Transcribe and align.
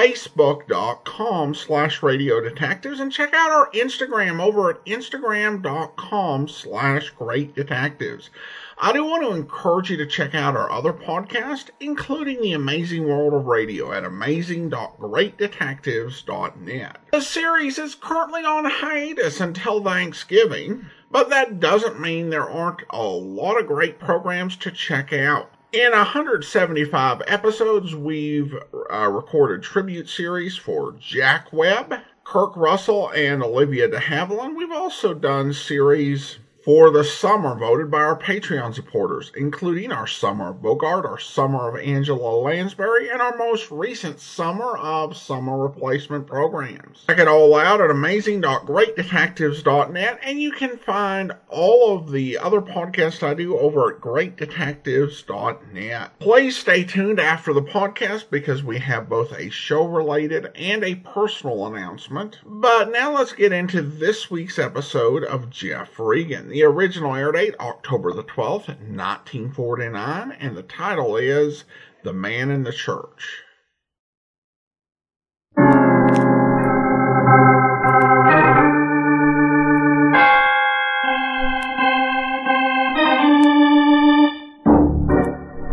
facebook.com 0.00 1.54
slash 1.54 2.02
radio 2.02 2.40
detectives 2.40 3.00
and 3.00 3.12
check 3.12 3.34
out 3.34 3.50
our 3.50 3.70
instagram 3.72 4.40
over 4.40 4.70
at 4.70 4.82
instagram.com 4.86 6.48
slash 6.48 7.10
great 7.10 7.54
detectives. 7.54 8.30
I 8.78 8.94
do 8.94 9.04
want 9.04 9.24
to 9.24 9.32
encourage 9.32 9.90
you 9.90 9.98
to 9.98 10.06
check 10.06 10.34
out 10.34 10.56
our 10.56 10.70
other 10.70 10.94
podcast 10.94 11.68
including 11.80 12.40
the 12.40 12.54
amazing 12.54 13.06
world 13.06 13.34
of 13.34 13.44
radio 13.44 13.92
at 13.92 14.04
amazing.greatdetectives.net 14.04 16.96
the 17.12 17.20
series 17.20 17.78
is 17.78 17.94
currently 17.94 18.42
on 18.42 18.64
hiatus 18.64 19.38
until 19.38 19.84
thanksgiving 19.84 20.86
but 21.10 21.28
that 21.28 21.60
doesn't 21.60 22.00
mean 22.00 22.30
there 22.30 22.48
aren't 22.48 22.84
a 22.88 23.02
lot 23.02 23.60
of 23.60 23.66
great 23.66 23.98
programs 23.98 24.56
to 24.56 24.70
check 24.70 25.12
out 25.12 25.52
in 25.72 25.92
175 25.92 27.22
episodes, 27.26 27.94
we've 27.94 28.54
uh, 28.92 29.08
recorded 29.08 29.62
tribute 29.62 30.08
series 30.08 30.56
for 30.56 30.94
Jack 30.98 31.52
Webb, 31.52 31.94
Kirk 32.24 32.56
Russell, 32.56 33.10
and 33.10 33.42
Olivia 33.42 33.88
de 33.88 33.98
Havilland. 33.98 34.56
We've 34.56 34.72
also 34.72 35.14
done 35.14 35.52
series 35.52 36.38
for 36.62 36.90
the 36.90 37.04
summer 37.04 37.54
voted 37.54 37.90
by 37.90 38.00
our 38.00 38.18
Patreon 38.18 38.74
supporters, 38.74 39.32
including 39.34 39.92
our 39.92 40.06
Summer 40.06 40.50
of 40.50 40.60
Bogart, 40.60 41.06
our 41.06 41.18
Summer 41.18 41.70
of 41.70 41.76
Angela 41.80 42.36
Lansbury, 42.36 43.08
and 43.08 43.22
our 43.22 43.34
most 43.38 43.70
recent 43.70 44.20
Summer 44.20 44.76
of 44.76 45.16
Summer 45.16 45.56
Replacement 45.56 46.26
programs. 46.26 47.04
Check 47.06 47.18
it 47.18 47.28
all 47.28 47.56
out 47.56 47.80
at 47.80 47.90
amazing.greatdetectives.net, 47.90 50.18
and 50.22 50.42
you 50.42 50.52
can 50.52 50.76
find 50.76 51.32
all 51.48 51.96
of 51.96 52.12
the 52.12 52.36
other 52.36 52.60
podcasts 52.60 53.22
I 53.22 53.32
do 53.34 53.56
over 53.58 53.94
at 53.94 54.00
greatdetectives.net. 54.00 56.18
Please 56.18 56.58
stay 56.58 56.84
tuned 56.84 57.20
after 57.20 57.54
the 57.54 57.62
podcast 57.62 58.28
because 58.30 58.62
we 58.62 58.80
have 58.80 59.08
both 59.08 59.32
a 59.32 59.48
show 59.48 59.86
related 59.86 60.50
and 60.54 60.84
a 60.84 60.96
personal 60.96 61.66
announcement. 61.66 62.38
But 62.44 62.92
now 62.92 63.14
let's 63.14 63.32
get 63.32 63.52
into 63.52 63.80
this 63.80 64.30
week's 64.30 64.58
episode 64.58 65.24
of 65.24 65.48
Jeff 65.48 65.98
Regan. 65.98 66.49
The 66.50 66.64
original 66.64 67.14
air 67.14 67.30
date, 67.30 67.54
October 67.60 68.12
the 68.12 68.24
12th, 68.24 68.66
1949, 68.66 70.32
and 70.32 70.56
the 70.56 70.64
title 70.64 71.16
is 71.16 71.62
The 72.02 72.12
Man 72.12 72.50
in 72.50 72.64
the 72.64 72.72
Church. 72.72 73.44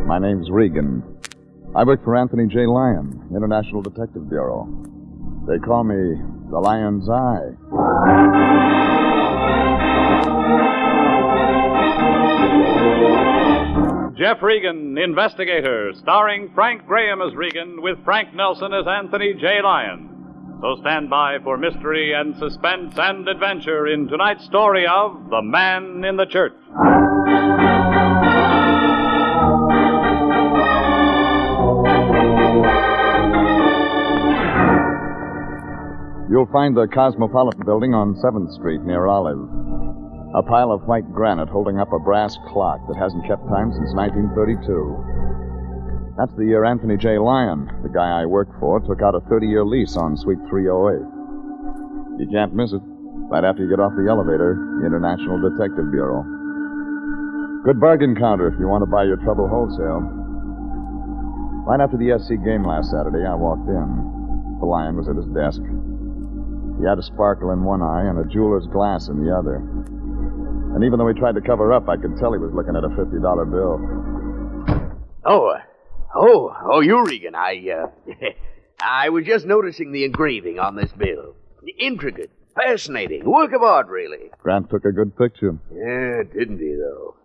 My 0.05 0.19
name's 0.19 0.51
Regan. 0.51 1.01
I 1.75 1.83
work 1.85 2.03
for 2.03 2.15
Anthony 2.15 2.45
J. 2.45 2.67
Lyon, 2.67 3.31
International 3.35 3.81
Detective 3.81 4.29
Bureau. 4.29 4.67
They 5.47 5.57
call 5.57 5.83
me 5.83 6.21
the 6.51 6.59
Lion's 6.59 7.09
Eye. 7.09 8.76
Jeff 14.17 14.41
Regan, 14.41 14.97
Investigator, 14.97 15.93
starring 16.01 16.51
Frank 16.55 16.85
Graham 16.87 17.21
as 17.21 17.35
Regan 17.35 17.81
with 17.81 18.03
Frank 18.03 18.33
Nelson 18.33 18.73
as 18.73 18.85
Anthony 18.87 19.35
J. 19.39 19.61
Lyon. 19.63 20.57
So 20.59 20.75
stand 20.81 21.09
by 21.09 21.37
for 21.43 21.55
mystery 21.55 22.13
and 22.13 22.35
suspense 22.35 22.95
and 22.97 23.27
adventure 23.27 23.85
in 23.87 24.07
tonight's 24.07 24.43
story 24.45 24.87
of 24.87 25.29
The 25.29 25.41
Man 25.43 26.03
in 26.03 26.17
the 26.17 26.25
Church. 26.25 26.53
You'll 36.29 36.49
find 36.51 36.75
the 36.75 36.87
Cosmopolitan 36.91 37.63
Building 37.65 37.93
on 37.93 38.15
7th 38.15 38.53
Street 38.55 38.81
near 38.81 39.05
Olive. 39.05 39.66
A 40.35 40.43
pile 40.43 40.71
of 40.71 40.83
white 40.83 41.09
granite 41.13 41.47
holding 41.47 41.79
up 41.79 41.93
a 41.93 41.99
brass 41.99 42.37
clock 42.51 42.85
that 42.87 42.97
hasn't 42.97 43.25
kept 43.25 43.47
time 43.47 43.71
since 43.71 43.95
1932. 43.95 46.11
That's 46.17 46.33
the 46.35 46.43
year 46.43 46.65
Anthony 46.65 46.97
J. 46.97 47.17
Lyon, 47.17 47.71
the 47.81 47.87
guy 47.87 48.21
I 48.21 48.25
worked 48.25 48.51
for, 48.59 48.81
took 48.81 49.01
out 49.01 49.15
a 49.15 49.21
30 49.31 49.47
year 49.47 49.63
lease 49.63 49.95
on 49.95 50.17
Suite 50.17 50.43
308. 50.49 52.19
You 52.19 52.27
can't 52.27 52.53
miss 52.53 52.73
it. 52.73 52.81
Right 53.31 53.45
after 53.45 53.63
you 53.63 53.69
get 53.69 53.79
off 53.79 53.95
the 53.95 54.11
elevator, 54.11 54.59
the 54.81 54.85
International 54.85 55.39
Detective 55.39 55.91
Bureau. 55.91 56.23
Good 57.63 57.79
bargain 57.79 58.13
counter 58.15 58.49
if 58.51 58.59
you 58.59 58.67
want 58.67 58.81
to 58.81 58.91
buy 58.91 59.05
your 59.05 59.17
trouble 59.23 59.47
wholesale. 59.47 60.03
Right 61.63 61.79
after 61.79 61.95
the 61.95 62.19
SC 62.19 62.35
game 62.43 62.67
last 62.67 62.91
Saturday, 62.91 63.23
I 63.23 63.35
walked 63.35 63.69
in. 63.69 64.59
The 64.59 64.67
lion 64.67 64.97
was 64.97 65.07
at 65.07 65.15
his 65.15 65.27
desk. 65.31 65.63
He 66.79 66.83
had 66.83 66.99
a 66.99 67.03
sparkle 67.03 67.51
in 67.51 67.63
one 67.63 67.81
eye 67.81 68.09
and 68.09 68.19
a 68.19 68.25
jeweler's 68.27 68.67
glass 68.67 69.07
in 69.07 69.23
the 69.23 69.31
other. 69.31 69.63
And 70.77 70.85
even 70.85 70.99
though 70.99 71.07
he 71.07 71.15
tried 71.15 71.33
to 71.33 71.41
cover 71.41 71.73
up, 71.73 71.89
I 71.89 71.97
could 71.97 72.19
tell 72.19 72.33
he 72.33 72.37
was 72.37 72.53
looking 72.53 72.75
at 72.75 72.83
a 72.83 72.89
$50 72.89 73.49
bill. 73.49 73.81
Oh, 75.25 75.47
uh, 75.47 75.61
oh, 76.13 76.55
oh, 76.71 76.81
you, 76.81 77.03
Regan. 77.03 77.33
I, 77.33 77.67
uh, 77.67 77.87
I 78.79 79.09
was 79.09 79.25
just 79.25 79.47
noticing 79.47 79.91
the 79.91 80.05
engraving 80.05 80.59
on 80.59 80.75
this 80.75 80.91
bill. 80.91 81.35
Intricate, 81.79 82.29
fascinating, 82.53 83.25
work 83.25 83.53
of 83.53 83.63
art, 83.63 83.87
really. 83.87 84.29
Grant 84.37 84.69
took 84.69 84.85
a 84.85 84.91
good 84.91 85.17
picture. 85.17 85.57
Yeah, 85.73 86.21
didn't 86.31 86.59
he, 86.59 86.75
though? 86.75 87.15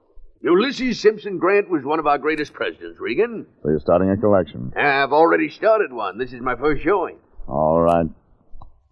Ulysses 0.41 0.99
Simpson 1.01 1.37
Grant 1.37 1.69
was 1.69 1.85
one 1.85 1.99
of 1.99 2.07
our 2.07 2.17
greatest 2.17 2.55
presidents, 2.55 2.99
Regan. 3.01 3.45
So 3.63 3.69
you're 3.69 3.81
starting 3.81 4.09
a 4.09 4.17
collection. 4.17 4.73
I've 4.75 5.13
already 5.13 5.51
started 5.51 5.93
one. 5.93 6.17
This 6.17 6.33
is 6.33 6.41
my 6.41 6.57
first 6.57 6.83
showing. 6.83 7.19
All 7.47 7.83
right. 7.83 8.07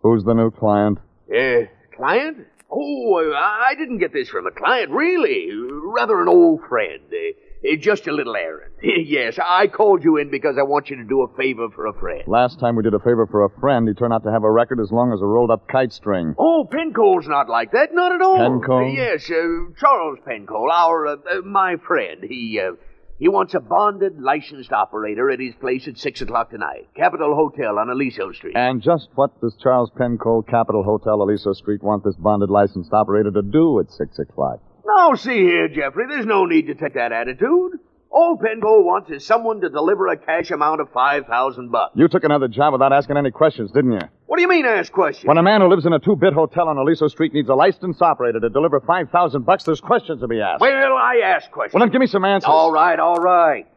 Who's 0.02 0.22
the 0.22 0.34
new 0.34 0.50
client? 0.50 0.98
Uh, 1.34 1.64
client? 1.96 2.46
Oh, 2.70 3.32
I 3.36 3.74
didn't 3.76 3.98
get 3.98 4.12
this 4.12 4.28
from 4.28 4.46
a 4.46 4.50
client, 4.50 4.90
really. 4.90 5.48
Rather 5.52 6.20
an 6.22 6.28
old 6.28 6.60
friend. 6.68 7.00
Uh, 7.10 7.76
just 7.78 8.06
a 8.06 8.12
little 8.12 8.36
errand. 8.36 8.72
yes, 8.82 9.38
I 9.42 9.66
called 9.66 10.02
you 10.02 10.16
in 10.16 10.30
because 10.30 10.56
I 10.58 10.62
want 10.62 10.88
you 10.88 10.96
to 10.96 11.04
do 11.04 11.22
a 11.22 11.36
favor 11.36 11.68
for 11.74 11.86
a 11.86 11.92
friend. 11.92 12.22
Last 12.26 12.58
time 12.58 12.76
we 12.76 12.82
did 12.82 12.94
a 12.94 12.98
favor 12.98 13.26
for 13.26 13.44
a 13.44 13.50
friend, 13.60 13.86
he 13.88 13.94
turned 13.94 14.12
out 14.12 14.24
to 14.24 14.30
have 14.30 14.44
a 14.44 14.50
record 14.50 14.80
as 14.80 14.90
long 14.90 15.12
as 15.12 15.20
a 15.20 15.26
rolled 15.26 15.50
up 15.50 15.68
kite 15.68 15.92
string. 15.92 16.34
Oh, 16.38 16.66
Pencole's 16.70 17.26
not 17.26 17.48
like 17.48 17.72
that. 17.72 17.92
Not 17.92 18.12
at 18.12 18.22
all. 18.22 18.38
Pencole? 18.38 18.88
Uh, 18.88 18.92
yes, 18.92 19.30
uh, 19.30 19.72
Charles 19.78 20.18
Pencole, 20.24 20.70
our, 20.70 21.06
uh, 21.06 21.16
uh, 21.16 21.40
my 21.44 21.76
friend. 21.86 22.24
He, 22.26 22.60
uh, 22.60 22.72
he 23.20 23.28
wants 23.28 23.52
a 23.54 23.60
bonded, 23.60 24.18
licensed 24.18 24.72
operator 24.72 25.30
at 25.30 25.38
his 25.38 25.54
place 25.54 25.86
at 25.86 25.98
6 25.98 26.22
o'clock 26.22 26.50
tonight. 26.50 26.88
Capitol 26.96 27.34
Hotel 27.34 27.78
on 27.78 27.90
Aliso 27.90 28.32
Street. 28.32 28.56
And 28.56 28.80
just 28.82 29.08
what 29.14 29.38
does 29.42 29.54
Charles 29.62 29.90
Pencole, 29.94 30.42
Capitol 30.42 30.82
Hotel, 30.82 31.20
Aliso 31.22 31.52
Street, 31.52 31.82
want 31.82 32.02
this 32.02 32.16
bonded 32.16 32.48
licensed 32.48 32.92
operator 32.94 33.30
to 33.30 33.42
do 33.42 33.78
at 33.78 33.92
6 33.92 34.18
o'clock? 34.18 34.60
Now, 34.86 35.14
see 35.14 35.36
here, 35.36 35.68
Jeffrey, 35.68 36.06
there's 36.08 36.24
no 36.24 36.46
need 36.46 36.66
to 36.68 36.74
take 36.74 36.94
that 36.94 37.12
attitude. 37.12 37.78
All 38.12 38.36
Pencole 38.36 38.82
wants 38.82 39.08
is 39.10 39.24
someone 39.24 39.60
to 39.60 39.68
deliver 39.68 40.08
a 40.08 40.16
cash 40.16 40.50
amount 40.50 40.80
of 40.80 40.90
5000 40.92 41.70
bucks. 41.70 41.92
You 41.94 42.08
took 42.08 42.24
another 42.24 42.48
job 42.48 42.72
without 42.72 42.92
asking 42.92 43.16
any 43.16 43.30
questions, 43.30 43.70
didn't 43.70 43.92
you? 43.92 44.00
What 44.26 44.36
do 44.36 44.42
you 44.42 44.48
mean, 44.48 44.66
ask 44.66 44.90
questions? 44.92 45.28
When 45.28 45.38
a 45.38 45.42
man 45.44 45.60
who 45.60 45.68
lives 45.68 45.86
in 45.86 45.92
a 45.92 46.00
two-bit 46.00 46.32
hotel 46.32 46.68
on 46.68 46.76
Aliso 46.76 47.06
Street 47.06 47.32
needs 47.32 47.48
a 47.48 47.54
licensed 47.54 48.02
operator 48.02 48.40
to 48.40 48.48
deliver 48.48 48.80
5000 48.80 49.46
bucks, 49.46 49.62
there's 49.62 49.80
questions 49.80 50.20
to 50.22 50.28
be 50.28 50.40
asked. 50.40 50.60
Well, 50.60 50.96
I 50.96 51.20
ask 51.24 51.50
questions. 51.52 51.74
Well, 51.74 51.84
then 51.84 51.92
give 51.92 52.00
me 52.00 52.08
some 52.08 52.24
answers. 52.24 52.48
All 52.48 52.72
right, 52.72 52.98
all 52.98 53.20
right. 53.20 53.68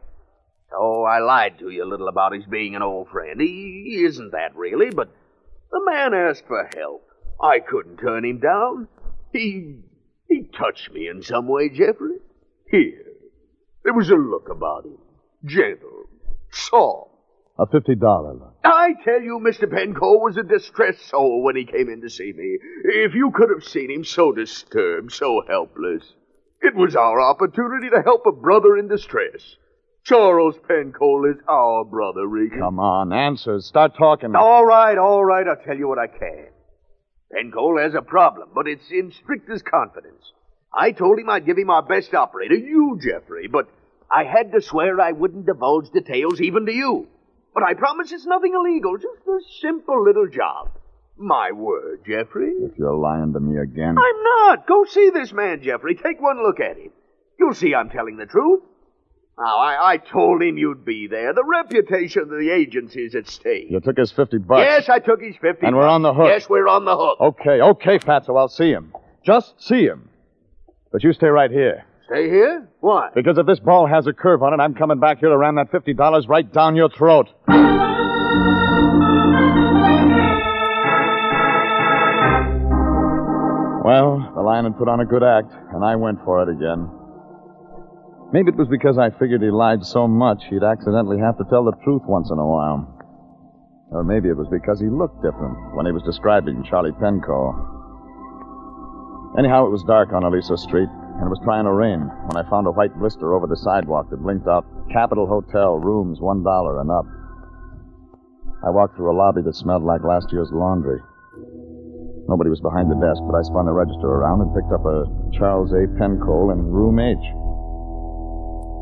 Oh, 0.76 1.04
I 1.04 1.20
lied 1.20 1.60
to 1.60 1.70
you 1.70 1.84
a 1.84 1.88
little 1.88 2.08
about 2.08 2.32
his 2.32 2.44
being 2.46 2.74
an 2.74 2.82
old 2.82 3.08
friend. 3.10 3.40
He, 3.40 3.84
he 3.86 4.04
isn't 4.04 4.32
that 4.32 4.56
really, 4.56 4.90
but 4.90 5.14
the 5.70 5.80
man 5.84 6.12
asked 6.12 6.44
for 6.48 6.68
help. 6.76 7.06
I 7.40 7.60
couldn't 7.60 7.98
turn 7.98 8.24
him 8.24 8.40
down. 8.40 8.88
He 9.32 9.76
he 10.28 10.48
touched 10.58 10.92
me 10.92 11.08
in 11.08 11.22
some 11.22 11.46
way, 11.46 11.68
Jeffrey. 11.68 12.16
Here. 12.68 13.04
There 13.84 13.94
was 13.94 14.10
a 14.10 14.14
look 14.14 14.48
about 14.48 14.86
him. 14.86 14.98
Gentle. 15.44 16.04
Soft. 16.50 17.10
A 17.58 17.66
$50 17.66 18.00
look. 18.00 18.54
I 18.64 18.94
tell 19.04 19.20
you, 19.20 19.38
Mr. 19.38 19.70
Pencole 19.70 20.20
was 20.20 20.36
a 20.36 20.42
distressed 20.42 21.08
soul 21.08 21.42
when 21.42 21.54
he 21.54 21.64
came 21.64 21.88
in 21.88 22.00
to 22.00 22.10
see 22.10 22.32
me. 22.32 22.58
If 22.84 23.14
you 23.14 23.30
could 23.32 23.50
have 23.50 23.62
seen 23.62 23.90
him 23.90 24.04
so 24.04 24.32
disturbed, 24.32 25.12
so 25.12 25.42
helpless. 25.46 26.02
It 26.62 26.74
was 26.74 26.96
our 26.96 27.20
opportunity 27.20 27.90
to 27.90 28.02
help 28.02 28.26
a 28.26 28.32
brother 28.32 28.76
in 28.76 28.88
distress. 28.88 29.56
Charles 30.02 30.56
Pencole 30.66 31.30
is 31.30 31.36
our 31.48 31.84
brother, 31.84 32.26
Regan. 32.26 32.58
Come 32.58 32.80
on, 32.80 33.12
answers. 33.12 33.66
Start 33.66 33.92
talking. 33.96 34.34
All 34.34 34.64
right, 34.66 34.98
all 34.98 35.24
right, 35.24 35.46
I'll 35.46 35.64
tell 35.64 35.76
you 35.76 35.88
what 35.88 35.98
I 35.98 36.08
can. 36.08 36.46
Pencole 37.32 37.78
has 37.78 37.94
a 37.94 38.02
problem, 38.02 38.48
but 38.54 38.66
it's 38.66 38.90
in 38.90 39.12
strictest 39.12 39.64
confidence. 39.64 40.32
I 40.76 40.92
told 40.92 41.18
him 41.18 41.30
I'd 41.30 41.46
give 41.46 41.58
him 41.58 41.70
our 41.70 41.82
best 41.82 42.14
operator, 42.14 42.54
you, 42.54 42.98
Jeffrey, 43.00 43.46
but 43.46 43.68
I 44.10 44.24
had 44.24 44.52
to 44.52 44.60
swear 44.60 45.00
I 45.00 45.12
wouldn't 45.12 45.46
divulge 45.46 45.90
details 45.90 46.40
even 46.40 46.66
to 46.66 46.72
you. 46.72 47.08
But 47.52 47.62
I 47.62 47.74
promise 47.74 48.10
it's 48.10 48.26
nothing 48.26 48.54
illegal, 48.54 48.96
just 48.96 49.26
a 49.26 49.38
simple 49.60 50.02
little 50.02 50.28
job. 50.28 50.70
My 51.16 51.52
word, 51.52 52.00
Jeffrey. 52.04 52.50
If 52.50 52.76
you're 52.76 52.96
lying 52.96 53.32
to 53.34 53.40
me 53.40 53.58
again. 53.58 53.96
I'm 53.96 54.22
not. 54.22 54.66
Go 54.66 54.84
see 54.84 55.10
this 55.14 55.32
man, 55.32 55.62
Jeffrey. 55.62 55.94
Take 55.94 56.20
one 56.20 56.42
look 56.42 56.58
at 56.58 56.76
him. 56.76 56.90
You'll 57.38 57.54
see 57.54 57.74
I'm 57.74 57.90
telling 57.90 58.16
the 58.16 58.26
truth. 58.26 58.62
Now, 59.38 59.58
I, 59.58 59.92
I 59.92 59.96
told 59.96 60.42
him 60.42 60.58
you'd 60.58 60.84
be 60.84 61.08
there. 61.08 61.32
The 61.32 61.44
reputation 61.44 62.22
of 62.22 62.30
the 62.30 62.50
agency's 62.50 63.14
at 63.14 63.28
stake. 63.28 63.66
You 63.68 63.80
took 63.80 63.98
his 63.98 64.12
50 64.12 64.38
bucks. 64.38 64.60
Yes, 64.60 64.88
I 64.88 65.00
took 65.00 65.20
his 65.20 65.36
50 65.40 65.66
And 65.66 65.76
we're 65.76 65.88
on 65.88 66.02
the 66.02 66.14
hook. 66.14 66.26
Yes, 66.28 66.48
we're 66.48 66.68
on 66.68 66.84
the 66.84 66.96
hook. 66.96 67.20
Okay, 67.20 67.60
okay, 67.60 67.98
Fatso, 67.98 68.38
I'll 68.38 68.48
see 68.48 68.70
him. 68.70 68.94
Just 69.24 69.60
see 69.60 69.84
him. 69.84 70.08
But 70.94 71.02
you 71.02 71.12
stay 71.12 71.26
right 71.26 71.50
here. 71.50 71.84
Stay 72.06 72.30
here? 72.30 72.68
Why? 72.78 73.08
Because 73.16 73.36
if 73.36 73.46
this 73.46 73.58
ball 73.58 73.88
has 73.88 74.06
a 74.06 74.12
curve 74.12 74.44
on 74.44 74.54
it, 74.54 74.62
I'm 74.62 74.74
coming 74.74 75.00
back 75.00 75.18
here 75.18 75.28
to 75.28 75.36
ram 75.36 75.56
that 75.56 75.72
$50 75.72 76.28
right 76.28 76.52
down 76.52 76.76
your 76.76 76.88
throat. 76.88 77.26
Well, 83.82 84.22
the 84.36 84.42
lion 84.46 84.66
had 84.66 84.78
put 84.78 84.86
on 84.86 85.00
a 85.00 85.04
good 85.04 85.24
act, 85.24 85.50
and 85.74 85.84
I 85.84 85.96
went 85.96 86.22
for 86.24 86.40
it 86.44 86.48
again. 86.48 86.88
Maybe 88.32 88.50
it 88.50 88.56
was 88.56 88.68
because 88.70 88.96
I 88.96 89.10
figured 89.18 89.42
he 89.42 89.50
lied 89.50 89.82
so 89.82 90.06
much 90.06 90.44
he'd 90.48 90.62
accidentally 90.62 91.18
have 91.18 91.36
to 91.38 91.44
tell 91.50 91.64
the 91.64 91.74
truth 91.82 92.02
once 92.06 92.30
in 92.30 92.38
a 92.38 92.46
while. 92.46 92.86
Or 93.90 94.04
maybe 94.04 94.28
it 94.28 94.36
was 94.36 94.46
because 94.46 94.78
he 94.78 94.86
looked 94.86 95.20
different 95.22 95.74
when 95.74 95.86
he 95.86 95.92
was 95.92 96.04
describing 96.04 96.62
Charlie 96.70 96.92
Penco. 96.92 97.82
Anyhow, 99.36 99.66
it 99.66 99.74
was 99.74 99.82
dark 99.82 100.12
on 100.12 100.22
Aliso 100.22 100.54
Street, 100.54 100.88
and 101.18 101.26
it 101.26 101.32
was 101.32 101.42
trying 101.42 101.64
to 101.66 101.74
rain 101.74 102.06
when 102.30 102.38
I 102.38 102.48
found 102.48 102.66
a 102.66 102.70
white 102.70 102.94
blister 102.94 103.34
over 103.34 103.50
the 103.50 103.58
sidewalk 103.58 104.10
that 104.10 104.22
blinked 104.22 104.46
out 104.46 104.62
Capitol 104.94 105.26
Hotel, 105.26 105.74
rooms 105.74 106.20
$1 106.20 106.38
and 106.80 106.90
up. 106.90 107.06
I 108.62 108.70
walked 108.70 108.94
through 108.94 109.10
a 109.10 109.16
lobby 109.18 109.42
that 109.42 109.58
smelled 109.58 109.82
like 109.82 110.06
last 110.06 110.30
year's 110.30 110.54
laundry. 110.54 111.02
Nobody 112.30 112.48
was 112.48 112.62
behind 112.62 112.88
the 112.88 112.96
desk, 113.02 113.20
but 113.26 113.34
I 113.34 113.42
spun 113.42 113.66
the 113.66 113.74
register 113.74 114.06
around 114.06 114.40
and 114.40 114.54
picked 114.54 114.72
up 114.72 114.86
a 114.86 115.04
Charles 115.36 115.74
A. 115.74 115.90
Pencole 115.98 116.54
in 116.54 116.70
room 116.70 117.02
H. 117.02 117.18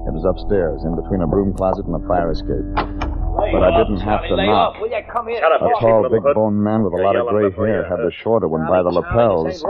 It 0.04 0.12
was 0.12 0.28
upstairs, 0.28 0.84
in 0.84 0.94
between 0.94 1.22
a 1.22 1.26
broom 1.26 1.56
closet 1.56 1.86
and 1.88 1.96
a 1.96 2.02
fire 2.06 2.30
escape. 2.30 2.68
But 2.76 3.64
I 3.64 3.72
didn't 3.82 4.04
have 4.04 4.22
to 4.28 4.36
knock. 4.36 4.78
Will 4.78 4.90
you 4.90 5.00
come 5.10 5.26
here? 5.26 5.40
Shut 5.40 5.52
up, 5.52 5.62
A 5.62 5.80
tall, 5.80 6.06
big 6.08 6.22
boned 6.34 6.62
man 6.62 6.84
with 6.84 6.92
a 6.92 7.02
lot 7.02 7.16
of 7.16 7.26
gray 7.28 7.50
hair 7.50 7.88
had 7.88 7.98
the 7.98 8.12
shorter 8.22 8.46
one 8.46 8.68
by 8.68 8.82
the 8.82 8.90
This 8.90 9.00
lapels. 9.02 9.64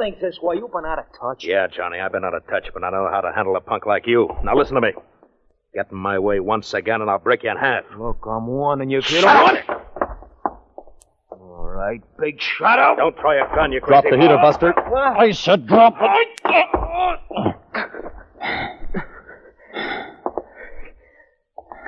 Ain't 0.00 0.16
right. 0.16 0.20
You 0.20 0.20
should 0.20 0.20
do 0.20 0.20
things 0.20 0.20
this 0.20 0.42
way. 0.42 0.56
You've 0.56 0.72
been 0.72 0.84
out 0.84 0.98
of 0.98 1.04
touch. 1.20 1.44
Yeah, 1.44 1.66
Johnny, 1.68 1.98
I've 2.00 2.12
been 2.12 2.24
out 2.24 2.34
of 2.34 2.46
touch, 2.46 2.68
but 2.72 2.84
I 2.84 2.90
know 2.90 3.08
how 3.10 3.20
to 3.20 3.32
handle 3.34 3.56
a 3.56 3.60
punk 3.60 3.86
like 3.86 4.06
you. 4.06 4.28
Now 4.44 4.56
listen 4.56 4.74
to 4.74 4.80
me. 4.80 4.92
Get 5.74 5.90
in 5.90 5.98
my 5.98 6.18
way 6.18 6.40
once 6.40 6.72
again, 6.74 7.00
and 7.02 7.10
I'll 7.10 7.18
break 7.18 7.42
you 7.42 7.50
in 7.50 7.56
half. 7.56 7.84
Look, 7.98 8.24
I'm 8.26 8.46
warning 8.46 8.90
you, 8.90 9.02
kid. 9.02 9.20
Shut 9.20 9.66
up! 9.66 9.84
All 11.30 11.64
right, 11.66 12.00
big 12.18 12.40
shut 12.40 12.78
up. 12.78 12.96
Don't 12.96 13.16
try 13.16 13.36
a 13.36 13.54
gun, 13.54 13.72
you 13.72 13.80
Drop 13.80 14.02
crazy 14.04 14.16
the 14.16 14.22
heater, 14.22 14.36
bug. 14.36 14.60
Buster. 14.60 14.74
I 14.96 15.32
said 15.32 15.66
drop 15.66 15.94
it. 16.00 16.42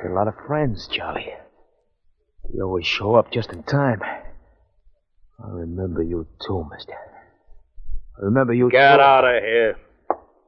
Got 0.02 0.10
a 0.10 0.14
lot 0.14 0.28
of 0.28 0.34
friends, 0.46 0.86
Charlie. 0.88 1.34
You 2.52 2.64
always 2.64 2.86
show 2.86 3.14
up 3.14 3.30
just 3.32 3.50
in 3.52 3.62
time. 3.62 4.02
I 4.02 5.48
remember 5.48 6.02
you 6.02 6.26
too, 6.46 6.66
mister. 6.70 6.94
I 8.20 8.24
remember 8.24 8.52
you 8.52 8.70
Get 8.70 8.96
too. 8.96 9.00
out 9.02 9.24
of 9.24 9.42
here. 9.42 9.76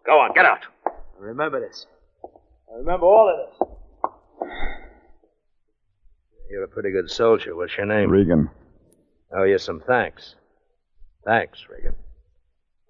Go 0.05 0.13
on, 0.21 0.35
get 0.35 0.45
out. 0.45 0.61
I 0.87 0.91
remember 1.19 1.61
this. 1.61 1.87
I 2.25 2.77
remember 2.79 3.07
all 3.07 3.31
of 3.31 3.49
this. 3.49 4.51
You're 6.51 6.65
a 6.65 6.69
pretty 6.69 6.91
good 6.91 7.11
soldier. 7.11 7.57
What's 7.57 7.77
your 7.77 7.87
name? 7.87 8.11
Regan. 8.11 8.51
Oh, 9.35 9.45
you 9.45 9.59
some 9.59 9.81
thanks. 9.81 10.35
Thanks, 11.25 11.65
Regan. 11.71 11.95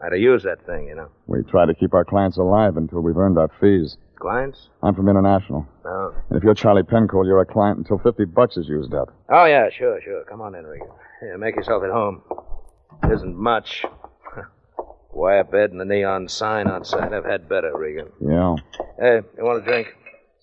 I'd 0.00 0.12
have 0.12 0.20
used 0.20 0.44
that 0.46 0.66
thing, 0.66 0.88
you 0.88 0.96
know. 0.96 1.08
We 1.28 1.42
try 1.48 1.64
to 1.66 1.74
keep 1.74 1.94
our 1.94 2.04
clients 2.04 2.36
alive 2.38 2.76
until 2.76 3.00
we've 3.02 3.16
earned 3.16 3.38
our 3.38 3.50
fees. 3.60 3.96
Clients? 4.18 4.68
I'm 4.82 4.94
from 4.96 5.08
International. 5.08 5.66
No. 5.84 6.12
And 6.28 6.36
if 6.38 6.42
you're 6.42 6.54
Charlie 6.54 6.82
Pencole, 6.82 7.24
you're 7.24 7.40
a 7.40 7.46
client 7.46 7.78
until 7.78 7.98
50 7.98 8.24
bucks 8.24 8.56
is 8.56 8.68
used 8.68 8.94
up. 8.94 9.14
Oh, 9.28 9.44
yeah, 9.44 9.68
sure, 9.70 10.00
sure. 10.02 10.24
Come 10.24 10.40
on 10.40 10.56
in, 10.56 10.64
Regan. 10.66 10.88
Here, 11.20 11.38
make 11.38 11.54
yourself 11.54 11.84
at 11.84 11.90
home. 11.90 12.22
It 13.04 13.12
isn't 13.12 13.36
much. 13.36 13.84
Wire 15.12 15.44
bed 15.44 15.70
and 15.70 15.80
the 15.80 15.84
neon 15.84 16.28
sign 16.28 16.68
outside. 16.68 17.12
I've 17.12 17.24
had 17.24 17.48
better, 17.48 17.76
Regan. 17.76 18.08
Yeah. 18.20 18.56
Hey, 18.98 19.20
you 19.36 19.44
want 19.44 19.62
a 19.62 19.64
drink? 19.64 19.88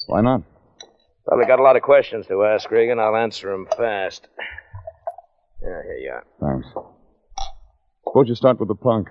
Why 0.07 0.21
not? 0.21 0.43
Probably 1.27 1.45
got 1.45 1.59
a 1.59 1.63
lot 1.63 1.75
of 1.75 1.81
questions 1.81 2.27
to 2.27 2.43
ask, 2.43 2.69
Regan. 2.71 2.99
I'll 2.99 3.15
answer 3.15 3.51
them 3.51 3.67
fast. 3.77 4.27
Yeah, 5.61 5.81
here 5.83 5.97
you 5.97 6.11
are. 6.11 6.23
Thanks. 6.39 6.67
Suppose 8.07 8.29
you 8.29 8.35
start 8.35 8.59
with 8.59 8.67
the 8.69 8.75
punk. 8.75 9.09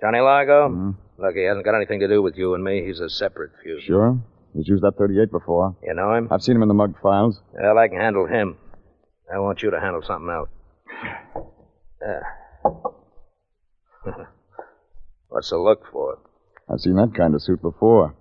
Johnny 0.00 0.20
Largo? 0.20 0.68
Mhm. 0.68 0.94
Look, 1.18 1.34
he 1.34 1.42
hasn't 1.44 1.64
got 1.64 1.74
anything 1.74 2.00
to 2.00 2.08
do 2.08 2.22
with 2.22 2.36
you 2.36 2.54
and 2.54 2.62
me. 2.62 2.84
He's 2.84 3.00
a 3.00 3.08
separate 3.10 3.50
fusion. 3.62 3.86
Sure? 3.86 4.18
He's 4.54 4.68
used 4.68 4.82
that 4.84 4.96
38 4.96 5.30
before. 5.30 5.74
You 5.82 5.94
know 5.94 6.14
him? 6.14 6.28
I've 6.30 6.42
seen 6.42 6.56
him 6.56 6.62
in 6.62 6.68
the 6.68 6.74
mug 6.74 6.94
files. 7.02 7.42
Well, 7.52 7.76
I 7.78 7.88
can 7.88 7.98
handle 8.00 8.26
him. 8.26 8.56
I 9.32 9.38
want 9.40 9.62
you 9.62 9.70
to 9.70 9.80
handle 9.80 10.02
something 10.02 10.30
else. 10.30 10.48
Yeah. 12.00 12.22
What's 15.28 15.50
the 15.50 15.58
look 15.58 15.84
for? 15.92 16.18
I've 16.70 16.80
seen 16.80 16.96
that 16.96 17.14
kind 17.16 17.34
of 17.34 17.42
suit 17.42 17.62
before. 17.62 18.14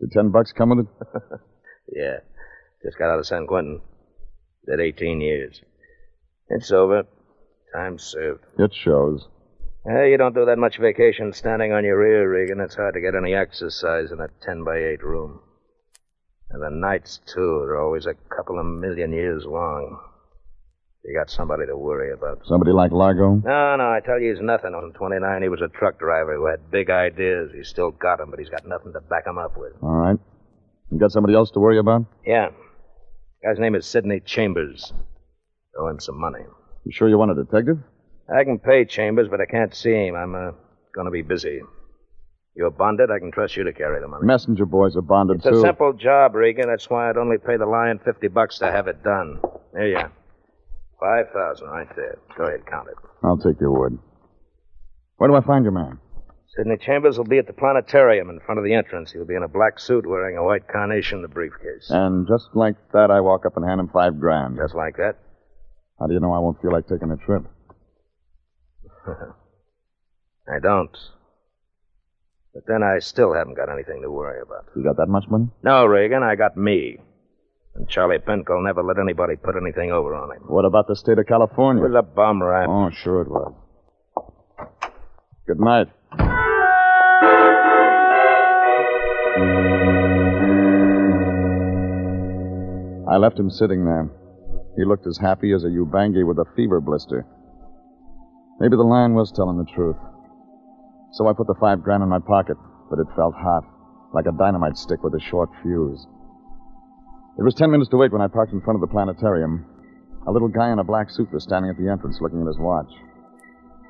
Did 0.00 0.12
10 0.12 0.30
bucks 0.30 0.52
come 0.52 0.70
with 0.70 0.86
it? 0.86 1.40
Yeah. 1.92 2.18
Just 2.84 2.98
got 2.98 3.10
out 3.10 3.18
of 3.18 3.26
San 3.26 3.46
Quentin. 3.48 3.80
Did 4.66 4.80
18 4.80 5.20
years. 5.20 5.60
It's 6.48 6.70
over. 6.70 7.02
Time 7.74 7.98
served. 7.98 8.44
It 8.58 8.72
shows. 8.72 9.26
Eh, 9.88 10.04
you 10.04 10.16
don't 10.16 10.34
do 10.34 10.44
that 10.44 10.58
much 10.58 10.78
vacation 10.78 11.32
standing 11.32 11.72
on 11.72 11.84
your 11.84 11.98
rear, 11.98 12.30
Regan. 12.30 12.60
It's 12.60 12.76
hard 12.76 12.94
to 12.94 13.00
get 13.00 13.14
any 13.14 13.34
exercise 13.34 14.12
in 14.12 14.20
a 14.20 14.28
10 14.42 14.62
by 14.62 14.76
8 14.76 15.02
room. 15.02 15.40
And 16.50 16.62
the 16.62 16.70
nights, 16.70 17.20
too, 17.26 17.64
they're 17.66 17.80
always 17.80 18.06
a 18.06 18.14
couple 18.36 18.58
of 18.58 18.66
million 18.66 19.12
years 19.12 19.44
long. 19.44 19.98
You 21.04 21.14
got 21.18 21.30
somebody 21.30 21.66
to 21.66 21.76
worry 21.76 22.12
about. 22.12 22.40
Somebody 22.46 22.72
like 22.72 22.92
Largo? 22.92 23.36
No, 23.36 23.76
no, 23.76 23.90
I 23.90 24.00
tell 24.04 24.20
you, 24.20 24.30
he's 24.32 24.42
nothing. 24.42 24.74
On 24.74 24.92
29, 24.92 25.42
he 25.42 25.48
was 25.48 25.62
a 25.62 25.68
truck 25.68 25.98
driver 25.98 26.34
who 26.36 26.46
had 26.46 26.70
big 26.70 26.90
ideas. 26.90 27.50
He's 27.54 27.68
still 27.68 27.90
got 27.90 28.18
them, 28.18 28.30
but 28.30 28.38
he's 28.38 28.50
got 28.50 28.66
nothing 28.66 28.92
to 28.92 29.00
back 29.00 29.24
'em 29.26 29.38
up 29.38 29.56
with. 29.56 29.72
All 29.82 29.94
right. 29.94 30.18
You 30.90 30.98
got 30.98 31.10
somebody 31.10 31.34
else 31.34 31.50
to 31.52 31.60
worry 31.60 31.78
about? 31.78 32.04
Yeah. 32.26 32.50
Guy's 33.42 33.58
name 33.58 33.74
is 33.74 33.86
Sidney 33.86 34.20
Chambers. 34.20 34.92
Owe 35.78 35.88
him 35.88 36.00
some 36.00 36.20
money. 36.20 36.44
You 36.84 36.92
sure 36.92 37.08
you 37.08 37.16
want 37.16 37.30
a 37.30 37.34
detective? 37.44 37.78
I 38.28 38.44
can 38.44 38.58
pay 38.58 38.84
Chambers, 38.84 39.28
but 39.28 39.40
I 39.40 39.46
can't 39.46 39.74
see 39.74 39.92
him. 40.08 40.14
I'm 40.14 40.34
uh, 40.34 40.50
going 40.94 41.06
to 41.06 41.10
be 41.10 41.22
busy. 41.22 41.60
You're 42.54 42.70
bonded. 42.70 43.10
I 43.10 43.18
can 43.20 43.30
trust 43.32 43.56
you 43.56 43.64
to 43.64 43.72
carry 43.72 44.00
the 44.00 44.08
money. 44.08 44.26
Messenger 44.26 44.66
boys 44.66 44.96
are 44.96 45.02
bonded, 45.02 45.36
It's 45.38 45.48
too. 45.48 45.54
a 45.56 45.60
simple 45.60 45.92
job, 45.94 46.34
Regan. 46.34 46.68
That's 46.68 46.90
why 46.90 47.08
I'd 47.08 47.16
only 47.16 47.38
pay 47.38 47.56
the 47.56 47.64
lion 47.66 47.98
50 48.04 48.28
bucks 48.28 48.58
to 48.58 48.66
have 48.70 48.86
it 48.88 49.02
done. 49.02 49.40
There 49.72 49.86
you 49.86 49.96
are. 49.96 50.12
5,000 51.00 51.66
right 51.68 51.88
there. 51.96 52.18
Go 52.36 52.44
ahead, 52.44 52.66
count 52.66 52.88
it. 52.88 52.96
I'll 53.24 53.38
take 53.38 53.60
your 53.60 53.72
word. 53.72 53.98
Where 55.16 55.28
do 55.28 55.34
I 55.34 55.40
find 55.40 55.64
your 55.64 55.72
man? 55.72 55.98
Sidney 56.56 56.76
Chambers 56.78 57.16
will 57.16 57.24
be 57.24 57.38
at 57.38 57.46
the 57.46 57.52
planetarium 57.52 58.28
in 58.28 58.40
front 58.40 58.58
of 58.58 58.64
the 58.64 58.74
entrance. 58.74 59.12
He'll 59.12 59.24
be 59.24 59.36
in 59.36 59.42
a 59.42 59.48
black 59.48 59.78
suit 59.78 60.04
wearing 60.06 60.36
a 60.36 60.44
white 60.44 60.66
carnation 60.68 61.18
in 61.18 61.22
the 61.22 61.28
briefcase. 61.28 61.88
And 61.90 62.26
just 62.26 62.48
like 62.54 62.74
that, 62.92 63.10
I 63.10 63.20
walk 63.20 63.46
up 63.46 63.56
and 63.56 63.64
hand 63.64 63.80
him 63.80 63.88
five 63.88 64.18
grand. 64.18 64.58
Just 64.60 64.74
like 64.74 64.96
that. 64.96 65.16
How 65.98 66.06
do 66.06 66.14
you 66.14 66.20
know 66.20 66.32
I 66.32 66.38
won't 66.38 66.60
feel 66.60 66.72
like 66.72 66.88
taking 66.88 67.10
a 67.10 67.16
trip? 67.16 67.44
I 69.06 70.58
don't. 70.60 70.96
But 72.52 72.64
then 72.66 72.82
I 72.82 72.98
still 72.98 73.32
haven't 73.32 73.54
got 73.54 73.70
anything 73.70 74.02
to 74.02 74.10
worry 74.10 74.40
about. 74.42 74.66
You 74.74 74.82
got 74.82 74.96
that 74.96 75.06
much 75.06 75.24
money? 75.28 75.48
No, 75.62 75.86
Regan, 75.86 76.22
I 76.24 76.34
got 76.34 76.56
me. 76.56 76.98
And 77.74 77.88
Charlie 77.88 78.18
Pinkel 78.18 78.62
never 78.64 78.82
let 78.82 78.98
anybody 78.98 79.36
put 79.36 79.54
anything 79.56 79.90
over 79.92 80.14
on 80.14 80.36
him. 80.36 80.42
What 80.46 80.64
about 80.64 80.86
the 80.88 80.96
state 80.96 81.12
of 81.18 81.20
It 81.20 81.28
California? 81.28 81.82
was 81.82 81.94
a 81.94 82.02
bum 82.02 82.42
rap. 82.42 82.68
Oh, 82.68 82.90
sure 82.90 83.22
it 83.22 83.28
was. 83.28 83.54
Good 85.46 85.60
night. 85.60 85.88
I 93.10 93.16
left 93.16 93.38
him 93.38 93.50
sitting 93.50 93.84
there. 93.84 94.08
He 94.76 94.84
looked 94.84 95.06
as 95.06 95.18
happy 95.18 95.52
as 95.52 95.64
a 95.64 95.68
Ubangi 95.68 96.24
with 96.24 96.38
a 96.38 96.44
fever 96.54 96.80
blister. 96.80 97.26
Maybe 98.60 98.76
the 98.76 98.84
lion 98.86 99.14
was 99.14 99.32
telling 99.32 99.58
the 99.58 99.64
truth. 99.74 99.96
So 101.12 101.26
I 101.26 101.32
put 101.32 101.48
the 101.48 101.58
five 101.58 101.82
grand 101.82 102.04
in 102.04 102.08
my 102.08 102.20
pocket, 102.20 102.56
but 102.88 103.00
it 103.00 103.06
felt 103.16 103.34
hot, 103.34 103.64
like 104.14 104.26
a 104.26 104.32
dynamite 104.38 104.76
stick 104.76 105.02
with 105.02 105.14
a 105.14 105.20
short 105.20 105.48
fuse. 105.62 106.06
It 107.38 107.42
was 107.42 107.54
ten 107.54 107.70
minutes 107.70 107.90
to 107.90 108.02
eight 108.02 108.12
when 108.12 108.20
I 108.22 108.28
parked 108.28 108.52
in 108.52 108.60
front 108.60 108.76
of 108.76 108.80
the 108.80 108.92
planetarium. 108.92 109.64
A 110.26 110.32
little 110.32 110.48
guy 110.48 110.70
in 110.72 110.78
a 110.78 110.84
black 110.84 111.10
suit 111.10 111.32
was 111.32 111.42
standing 111.42 111.70
at 111.70 111.78
the 111.78 111.88
entrance 111.88 112.18
looking 112.20 112.40
at 112.42 112.46
his 112.46 112.58
watch. 112.58 112.90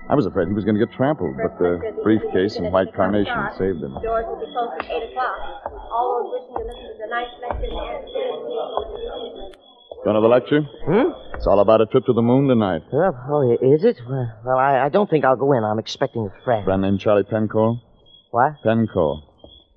I 0.08 0.14
was 0.14 0.26
afraid 0.26 0.48
he 0.48 0.54
was 0.54 0.64
going 0.64 0.74
to 0.74 0.84
get 0.84 0.92
trampled, 0.96 1.36
but 1.36 1.58
the 1.58 1.78
briefcase 2.02 2.56
and 2.56 2.72
white 2.72 2.92
carnation 2.94 3.34
saved 3.58 3.78
him. 3.78 3.94
Doors 4.02 4.26
will 4.26 4.40
be 4.42 4.46
closed 4.50 4.82
at 4.82 4.90
8 4.90 5.10
o'clock. 5.10 5.38
All 5.90 6.18
those 6.18 6.34
wishing 6.34 6.54
to 6.58 6.66
listen 6.66 6.82
to 6.82 6.98
the 6.98 7.06
night's 7.06 7.30
lecture 7.38 7.70
Going 10.02 10.16
to 10.16 10.22
the 10.22 10.28
lecture? 10.28 10.62
Hmm? 10.86 11.12
It's 11.36 11.46
all 11.46 11.60
about 11.60 11.80
a 11.80 11.86
trip 11.86 12.06
to 12.06 12.12
the 12.12 12.22
moon 12.22 12.48
tonight. 12.48 12.82
Uh, 12.92 13.12
oh, 13.30 13.52
is 13.52 13.84
it? 13.84 14.00
Well, 14.08 14.32
well 14.44 14.58
I, 14.58 14.86
I 14.86 14.88
don't 14.88 15.08
think 15.08 15.24
I'll 15.24 15.36
go 15.36 15.52
in. 15.52 15.62
I'm 15.62 15.78
expecting 15.78 16.26
a 16.26 16.44
friend. 16.44 16.64
Friend 16.64 16.82
named 16.82 16.98
Charlie 17.00 17.22
Penco? 17.22 17.78
What? 18.30 18.54
Penco. 18.64 19.22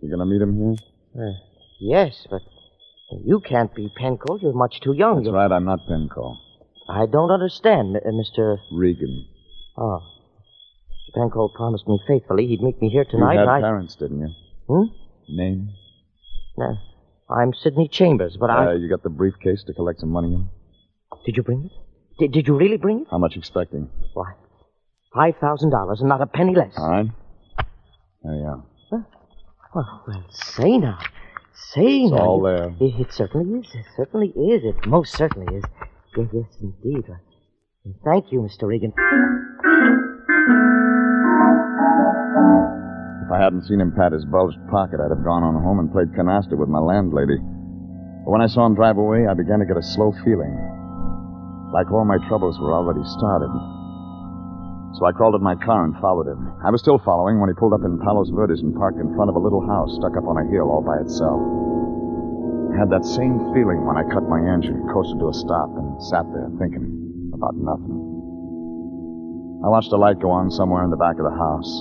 You 0.01 0.09
going 0.09 0.19
to 0.19 0.25
meet 0.25 0.41
him 0.41 0.57
here? 0.57 0.75
Uh, 1.27 1.33
yes, 1.79 2.25
but 2.31 2.41
you 3.23 3.39
can't 3.41 3.73
be 3.75 3.89
Penco. 3.99 4.41
You're 4.41 4.53
much 4.53 4.79
too 4.81 4.93
young. 4.93 5.15
That's 5.17 5.27
You- 5.27 5.33
right, 5.33 5.51
I'm 5.51 5.65
not 5.65 5.79
Penco. 5.89 6.35
I 6.89 7.05
don't 7.05 7.31
understand, 7.31 7.95
uh, 7.95 7.99
Mr. 8.09 8.57
Regan. 8.71 9.25
Oh. 9.77 9.99
Mr. 11.15 11.17
Penco 11.17 11.53
promised 11.53 11.87
me 11.87 11.99
faithfully 12.07 12.47
he'd 12.47 12.61
meet 12.61 12.81
me 12.81 12.89
here 12.89 13.05
tonight. 13.09 13.33
you 13.33 13.39
had 13.39 13.47
I... 13.47 13.61
parents, 13.61 13.95
didn't 13.95 14.19
you? 14.19 14.33
Hmm? 14.67 15.35
Name? 15.35 15.69
No. 16.57 16.75
I'm 17.29 17.53
Sidney 17.53 17.87
Chambers, 17.87 18.37
but 18.39 18.49
I. 18.49 18.67
Uh, 18.67 18.73
you 18.73 18.89
got 18.89 19.01
the 19.03 19.09
briefcase 19.09 19.63
to 19.65 19.73
collect 19.73 19.99
some 20.01 20.09
money 20.09 20.33
in? 20.33 20.49
Did 21.25 21.37
you 21.37 21.43
bring 21.43 21.65
it? 21.65 21.71
Did, 22.19 22.31
did 22.31 22.47
you 22.47 22.55
really 22.57 22.77
bring 22.77 23.01
it? 23.01 23.07
How 23.09 23.17
much 23.17 23.35
expecting? 23.37 23.89
Why, 24.13 24.33
five 25.15 25.35
thousand 25.39 25.71
dollars 25.71 25.99
and 26.01 26.09
not 26.09 26.21
a 26.21 26.27
penny 26.27 26.53
less. 26.53 26.73
All 26.77 26.89
right. 26.89 27.07
There 28.23 28.35
you 28.35 28.43
are. 28.43 28.63
Well, 29.73 30.03
well, 30.07 30.23
say 30.29 30.77
now, 30.77 30.99
say 31.53 32.01
It's 32.03 32.11
now. 32.11 32.17
all 32.17 32.37
You- 32.39 32.57
there. 32.57 32.75
It, 32.79 32.99
it 33.07 33.13
certainly 33.13 33.59
is. 33.59 33.67
It 33.73 33.85
certainly 33.95 34.29
is. 34.29 34.63
It 34.63 34.85
most 34.87 35.15
certainly 35.15 35.55
is. 35.55 35.63
Yes, 36.17 36.27
yes, 36.33 36.45
indeed. 36.61 37.05
Uh, 37.09 37.15
Thank 38.05 38.31
you, 38.31 38.39
Mr. 38.41 38.67
Regan. 38.67 38.93
If 43.25 43.31
I 43.31 43.39
hadn't 43.41 43.63
seen 43.65 43.81
him 43.81 43.91
pat 43.95 44.11
his 44.11 44.25
bulged 44.25 44.59
pocket, 44.69 44.99
I'd 44.99 45.09
have 45.11 45.23
gone 45.23 45.43
on 45.43 45.61
home 45.63 45.79
and 45.79 45.91
played 45.91 46.11
canasta 46.13 46.55
with 46.57 46.69
my 46.69 46.79
landlady. 46.79 47.37
But 48.23 48.31
when 48.31 48.41
I 48.41 48.47
saw 48.47 48.65
him 48.65 48.75
drive 48.75 48.97
away, 48.97 49.27
I 49.27 49.33
began 49.33 49.59
to 49.59 49.65
get 49.65 49.77
a 49.77 49.81
slow 49.83 50.11
feeling. 50.23 50.53
Like 51.73 51.91
all 51.91 52.05
my 52.05 52.19
troubles 52.27 52.59
were 52.59 52.71
already 52.73 53.03
started. 53.03 53.49
So 54.93 55.05
I 55.05 55.11
crawled 55.11 55.33
in 55.33 55.41
my 55.41 55.55
car 55.55 55.85
and 55.85 55.97
followed 55.97 56.27
him. 56.27 56.53
I 56.61 56.69
was 56.69 56.81
still 56.81 57.01
following 57.01 57.41
when 57.41 57.49
he 57.49 57.57
pulled 57.57 57.73
up 57.73 57.81
in 57.81 57.97
Palos 57.97 58.29
Verdes 58.29 58.61
and 58.61 58.77
parked 58.77 59.01
in 59.01 59.09
front 59.17 59.29
of 59.29 59.35
a 59.35 59.41
little 59.41 59.65
house 59.65 59.89
stuck 59.97 60.13
up 60.13 60.29
on 60.29 60.37
a 60.37 60.45
hill 60.53 60.69
all 60.69 60.85
by 60.85 61.01
itself. 61.01 61.41
I 62.73 62.77
had 62.77 62.93
that 62.93 63.01
same 63.01 63.41
feeling 63.57 63.85
when 63.85 63.97
I 63.97 64.05
cut 64.05 64.29
my 64.29 64.37
engine, 64.37 64.85
coasted 64.93 65.17
to 65.17 65.29
a 65.29 65.33
stop, 65.33 65.69
and 65.77 65.97
sat 65.97 66.25
there 66.29 66.45
thinking 66.61 67.33
about 67.33 67.57
nothing. 67.57 67.97
I 69.65 69.69
watched 69.73 69.89
a 69.93 69.97
light 69.97 70.21
go 70.21 70.29
on 70.29 70.51
somewhere 70.53 70.85
in 70.85 70.93
the 70.93 71.01
back 71.01 71.17
of 71.17 71.25
the 71.25 71.33
house. 71.33 71.71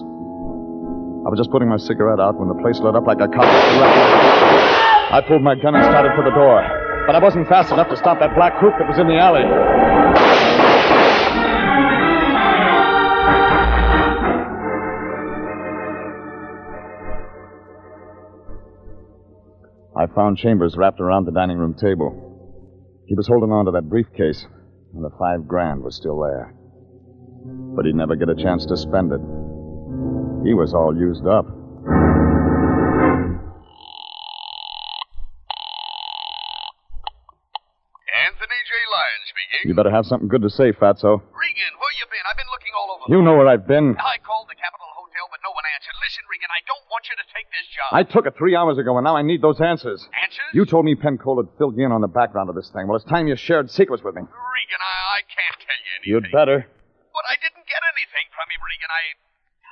I 1.25 1.29
was 1.29 1.37
just 1.37 1.53
putting 1.53 1.69
my 1.69 1.77
cigarette 1.77 2.21
out 2.21 2.41
when 2.41 2.49
the 2.49 2.57
place 2.65 2.81
lit 2.81 2.97
up 2.97 3.05
like 3.05 3.21
a 3.21 3.29
cop. 3.29 3.45
I 3.45 5.21
pulled 5.29 5.43
my 5.43 5.55
gun 5.55 5.77
and 5.77 5.85
started 5.85 6.17
for 6.17 6.25
the 6.25 6.33
door. 6.33 6.65
But 7.07 7.17
I 7.17 7.21
wasn't 7.21 7.49
fast 7.49 7.73
enough 7.73 7.91
to 7.91 7.97
stop 7.97 8.21
that 8.21 8.35
black 8.35 8.57
coupe 8.61 8.79
that 8.79 8.89
was 8.89 8.97
in 8.97 9.09
the 9.09 9.19
alley. 9.19 9.43
I 19.95 20.07
found 20.07 20.39
Chambers 20.39 20.75
wrapped 20.77 21.01
around 21.01 21.27
the 21.27 21.33
dining 21.33 21.59
room 21.59 21.75
table. 21.75 22.17
He 23.07 23.15
was 23.15 23.27
holding 23.27 23.53
on 23.53 23.67
to 23.67 23.73
that 23.73 23.91
briefcase, 23.91 24.47
and 24.95 25.05
the 25.05 25.11
five 25.19 25.47
grand 25.47 25.83
was 25.83 25.97
still 25.97 26.19
there. 26.21 26.55
But 27.77 27.85
he'd 27.85 27.95
never 27.95 28.17
get 28.17 28.31
a 28.31 28.35
chance 28.35 28.65
to 28.67 28.77
spend 28.77 29.13
it. 29.13 29.21
He 30.49 30.55
was 30.55 30.73
all 30.73 30.97
used 30.97 31.27
up. 31.27 31.45
Anthony 38.13 38.61
J. 38.65 38.73
Lyon 38.89 39.23
speaking. 39.29 39.69
You 39.69 39.75
better 39.77 39.93
have 39.93 40.07
something 40.07 40.29
good 40.29 40.43
to 40.43 40.51
say, 40.51 40.73
Fatso. 40.73 41.21
Regan, 41.37 41.73
where 41.77 41.93
you 42.01 42.09
been? 42.09 42.25
I've 42.25 42.41
been 42.41 42.49
looking 42.49 42.73
all 42.73 42.97
over. 42.97 43.13
You 43.13 43.21
know 43.21 43.37
where 43.37 43.49
I've 43.49 43.69
been. 43.69 43.93
I 44.01 44.17
called 44.25 44.49
the 44.49 44.57
Capitol 44.57 44.89
Hotel, 44.97 45.29
but 45.29 45.41
no 45.45 45.53
one 45.53 45.65
answered. 45.77 45.93
Listen, 46.01 46.25
Regan, 46.33 46.49
I 46.49 46.65
don't 46.65 46.85
want 47.03 47.11
you 47.11 47.19
to 47.19 47.29
take 47.35 47.51
this 47.51 47.67
job. 47.75 47.91
I 47.91 48.07
took 48.07 48.31
it 48.31 48.39
three 48.39 48.55
hours 48.55 48.79
ago, 48.79 48.95
and 48.95 49.03
now 49.03 49.19
I 49.19 49.27
need 49.27 49.43
those 49.43 49.59
answers. 49.59 50.07
Answers? 50.15 50.55
You 50.55 50.63
told 50.63 50.87
me 50.87 50.95
Pencola 50.95 51.43
had 51.43 51.51
filled 51.59 51.75
you 51.75 51.83
in 51.83 51.91
on 51.91 51.99
the 51.99 52.11
background 52.11 52.47
of 52.47 52.55
this 52.55 52.71
thing. 52.71 52.87
Well, 52.87 52.95
it's 52.95 53.09
time 53.11 53.27
you 53.27 53.35
shared 53.35 53.75
secrets 53.75 54.07
with 54.07 54.15
me. 54.15 54.23
Regan, 54.23 54.79
I, 54.79 54.95
I 55.19 55.21
can't 55.27 55.59
tell 55.59 55.81
you 55.83 55.91
anything. 55.99 56.11
You'd 56.15 56.29
better. 56.31 56.59
But 57.11 57.25
I 57.27 57.35
didn't 57.43 57.67
get 57.67 57.83
anything 57.91 58.27
from 58.31 58.47
him, 58.55 58.63
Regan. 58.63 58.91
I. 58.91 59.19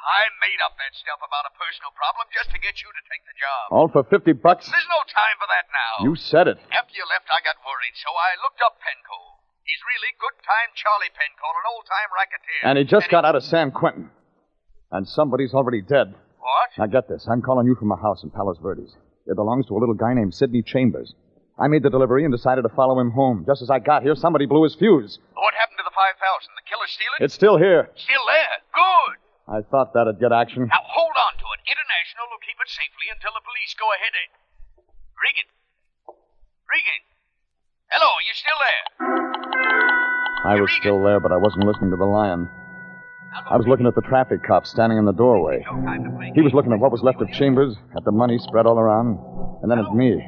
I 0.00 0.24
made 0.40 0.56
up 0.64 0.80
that 0.80 0.96
stuff 0.96 1.20
about 1.20 1.44
a 1.44 1.52
personal 1.60 1.92
problem 1.92 2.24
just 2.32 2.48
to 2.56 2.58
get 2.58 2.80
you 2.80 2.88
to 2.88 3.02
take 3.04 3.20
the 3.28 3.36
job. 3.36 3.68
All 3.68 3.84
for 3.92 4.00
50 4.00 4.32
bucks? 4.40 4.64
There's 4.64 4.88
no 4.88 5.04
time 5.12 5.36
for 5.36 5.44
that 5.52 5.68
now. 5.68 6.08
You 6.08 6.16
said 6.16 6.48
it. 6.48 6.56
After 6.72 6.96
you 6.96 7.04
left, 7.04 7.28
I 7.28 7.44
got 7.44 7.60
worried, 7.60 7.92
so 8.00 8.08
I 8.08 8.32
looked 8.40 8.64
up 8.64 8.80
Penco. 8.80 9.44
He's 9.68 9.76
really 9.84 10.16
good 10.16 10.40
time 10.40 10.72
Charlie 10.72 11.12
Penco, 11.12 11.44
an 11.52 11.66
old 11.68 11.84
time 11.84 12.08
racketeer. 12.16 12.62
And 12.64 12.74
he 12.80 12.88
just 12.88 13.12
got 13.12 13.28
out 13.28 13.36
of 13.36 13.44
San 13.44 13.76
Quentin. 13.76 14.08
And 14.88 15.04
somebody's 15.04 15.52
already 15.52 15.84
dead. 15.84 16.16
What? 16.40 16.70
Now 16.78 16.86
get 16.86 17.08
this. 17.08 17.26
I'm 17.30 17.42
calling 17.42 17.66
you 17.66 17.74
from 17.76 17.92
a 17.92 17.96
house 17.96 18.22
in 18.24 18.30
Palos 18.30 18.58
Verdes. 18.58 18.96
It 19.26 19.36
belongs 19.36 19.66
to 19.66 19.76
a 19.76 19.80
little 19.80 19.94
guy 19.94 20.14
named 20.14 20.34
Sidney 20.34 20.62
Chambers. 20.62 21.14
I 21.60 21.68
made 21.68 21.82
the 21.84 21.90
delivery 21.92 22.24
and 22.24 22.32
decided 22.32 22.62
to 22.62 22.72
follow 22.72 22.98
him 22.98 23.10
home. 23.12 23.44
Just 23.46 23.60
as 23.60 23.68
I 23.68 23.78
got 23.78 24.02
here, 24.02 24.16
somebody 24.16 24.46
blew 24.46 24.64
his 24.64 24.74
fuse. 24.74 25.18
What 25.36 25.52
happened 25.54 25.76
to 25.76 25.84
the 25.84 25.92
5,000? 25.92 26.16
The 26.56 26.64
killer 26.64 26.88
steal 26.88 27.12
it? 27.20 27.24
It's 27.28 27.34
still 27.36 27.58
here. 27.60 27.90
Still 28.00 28.24
there. 28.32 28.54
Good. 28.72 29.14
I 29.52 29.60
thought 29.68 29.92
that'd 29.92 30.18
get 30.18 30.32
action. 30.32 30.64
Now 30.72 30.80
hold 30.88 31.12
on 31.12 31.34
to 31.36 31.46
it. 31.52 31.60
International 31.68 32.24
will 32.32 32.40
keep 32.40 32.56
it 32.56 32.70
safely 32.72 33.12
until 33.12 33.36
the 33.36 33.44
police 33.44 33.76
go 33.76 33.84
ahead. 33.92 34.14
eh? 34.16 34.28
Regan. 35.20 35.48
Regan. 36.64 37.00
Hello, 37.92 38.08
you 38.24 38.32
still 38.32 38.60
there? 38.64 38.82
I 40.48 40.54
was 40.56 40.70
still 40.80 41.02
there, 41.04 41.20
but 41.20 41.32
I 41.32 41.36
wasn't 41.36 41.66
listening 41.68 41.90
to 41.90 42.00
the 42.00 42.08
lion. 42.08 42.48
I 43.32 43.56
was 43.56 43.66
looking 43.66 43.86
at 43.86 43.94
the 43.94 44.02
traffic 44.02 44.42
cop 44.42 44.66
standing 44.66 44.98
in 44.98 45.04
the 45.04 45.12
doorway. 45.12 45.64
No 45.64 45.82
time 45.84 46.04
to 46.04 46.10
play. 46.10 46.32
He 46.34 46.40
was 46.40 46.52
looking 46.52 46.72
at 46.72 46.78
what 46.80 46.90
was 46.90 47.02
left 47.02 47.20
of 47.20 47.30
Chambers, 47.32 47.76
at 47.96 48.04
the 48.04 48.12
money 48.12 48.38
spread 48.38 48.66
all 48.66 48.78
around, 48.78 49.18
and 49.62 49.70
then 49.70 49.78
at 49.78 49.94
me. 49.94 50.18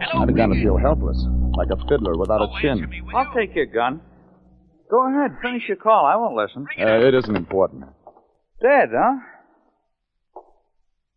Hello, 0.00 0.22
I 0.22 0.26
began 0.26 0.50
to 0.50 0.62
feel 0.62 0.76
helpless, 0.76 1.18
like 1.56 1.68
a 1.70 1.76
fiddler 1.88 2.16
without 2.16 2.42
a 2.42 2.48
chin. 2.60 2.70
answer 2.70 2.86
me, 2.86 3.00
will 3.00 3.16
I'll 3.16 3.32
take 3.34 3.54
your 3.54 3.66
gun. 3.66 4.00
Go 4.90 5.08
ahead, 5.08 5.36
finish 5.42 5.62
your 5.66 5.78
call. 5.78 6.06
I 6.06 6.16
won't 6.16 6.36
listen. 6.36 6.66
Uh, 6.78 7.06
it 7.06 7.14
isn't 7.14 7.34
important. 7.36 7.84
Dead, 8.62 8.88
huh? 8.92 9.16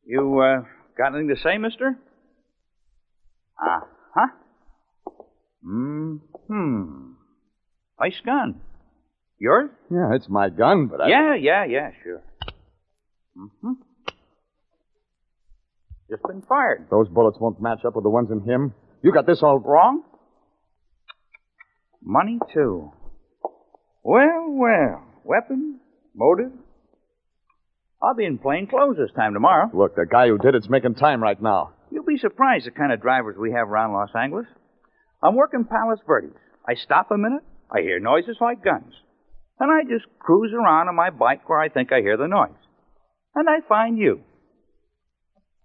You, 0.06 0.40
uh, 0.40 0.62
got 0.98 1.14
anything 1.14 1.36
to 1.36 1.42
say, 1.42 1.58
mister? 1.60 2.00
Uh 3.62 3.80
huh. 4.16 4.28
Hmm. 5.64 6.16
Hmm. 6.48 7.12
Nice 8.00 8.20
gun. 8.26 8.62
Yours? 9.40 9.70
Yeah, 9.90 10.14
it's 10.14 10.28
my 10.30 10.50
gun, 10.50 10.88
but 10.88 11.02
I. 11.02 11.08
Yeah, 11.08 11.36
yeah, 11.36 11.66
yeah, 11.66 11.90
sure. 12.04 12.22
Mm-hmm. 13.38 13.72
Just 16.10 16.24
been 16.24 16.42
fired. 16.42 16.88
Those 16.92 17.08
bullets 17.08 17.38
won't 17.40 17.62
match 17.62 17.86
up 17.86 17.96
with 17.96 18.04
the 18.04 18.10
ones 18.10 18.30
in 18.32 18.42
him. 18.42 18.74
You 19.02 19.14
got 19.14 19.26
this 19.26 19.42
all 19.42 19.60
Wrong? 19.60 20.04
Money, 22.02 22.40
too. 22.54 22.92
Well, 24.04 24.46
well. 24.50 25.04
Weapon? 25.24 25.80
Motive? 26.16 26.52
I'll 28.02 28.16
be 28.16 28.26
in 28.26 28.40
plain 28.40 28.68
clothes 28.68 28.98
this 28.98 29.12
time 29.16 29.34
tomorrow. 29.34 29.70
Look, 29.74 29.96
the 29.96 30.06
guy 30.06 30.28
who 30.28 30.38
did 30.38 30.56
it's 30.56 30.70
making 30.70 30.96
time 30.96 31.22
right 31.22 31.42
now. 31.42 31.74
You'll 31.92 32.06
be 32.06 32.18
surprised 32.18 32.66
the 32.66 32.72
kind 32.72 32.92
of 32.92 33.02
drivers 33.02 33.36
we 33.38 33.52
have 33.52 33.70
around 33.70 33.94
Los 33.94 34.10
Angeles. 34.16 34.48
I'm 35.22 35.36
working 35.36 35.66
Palos 35.66 36.00
Verdes. 36.08 36.36
I 36.68 36.76
stop 36.76 37.12
a 37.12 37.18
minute, 37.18 37.44
I 37.70 37.82
hear 37.82 38.00
noises 38.00 38.38
like 38.40 38.64
guns. 38.64 38.94
And 39.60 39.72
I 39.72 39.84
just 39.84 40.06
cruise 40.20 40.54
around 40.54 40.88
on 40.88 40.96
my 40.96 41.10
bike 41.10 41.48
where 41.50 41.60
I 41.60 41.70
think 41.70 41.92
I 41.92 42.00
hear 42.00 42.16
the 42.18 42.28
noise. 42.28 42.56
And 43.36 43.48
I 43.50 43.60
find 43.68 43.98
you. 43.98 44.22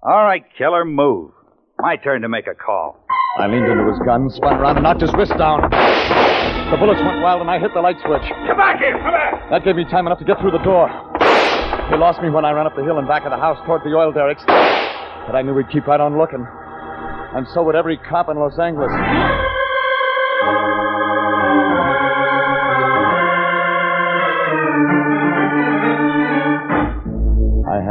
All 0.03 0.25
right, 0.25 0.45
killer, 0.59 0.85
move. 0.85 1.31
My 1.79 1.97
turn 1.97 2.23
to 2.23 2.29
make 2.29 2.47
a 2.47 2.55
call. 2.55 3.05
I 3.39 3.47
leaned 3.47 3.67
into 3.67 3.87
his 3.91 3.99
gun, 4.05 4.29
spun 4.31 4.59
around, 4.61 4.77
and 4.77 4.85
knocked 4.85 5.01
his 5.01 5.13
wrist 5.15 5.33
down. 5.39 5.63
The 5.63 6.77
bullets 6.79 7.01
went 7.01 7.23
wild, 7.23 7.41
and 7.41 7.51
I 7.51 7.59
hit 7.59 7.71
the 7.75 7.81
light 7.81 7.97
switch. 8.05 8.23
Come 8.47 8.57
back 8.57 8.79
here. 8.79 8.99
Come 8.99 9.11
back. 9.13 9.51
That 9.51 9.65
gave 9.65 9.77
me 9.77 9.85
time 9.85 10.07
enough 10.07 10.19
to 10.19 10.25
get 10.25 10.39
through 10.41 10.53
the 10.53 10.63
door. 10.63 10.89
He 11.91 11.97
lost 11.97 12.23
me 12.23 12.31
when 12.31 12.45
I 12.45 12.53
ran 12.53 12.67
up 12.67 12.75
the 12.77 12.83
hill 12.83 12.99
and 12.99 13.07
back 13.07 13.25
of 13.25 13.31
the 13.31 13.39
house 13.39 13.59
toward 13.67 13.83
the 13.83 13.95
oil 13.95 14.13
derricks. 14.13 14.43
But 14.47 15.35
I 15.35 15.43
knew 15.43 15.57
he'd 15.57 15.71
keep 15.71 15.87
right 15.87 16.01
on 16.01 16.19
looking. 16.19 16.47
And 17.35 17.47
so 17.55 17.63
would 17.65 17.75
every 17.77 17.97
cop 17.99 18.29
in 18.29 18.39
Los 18.39 18.59
Angeles. 18.59 18.91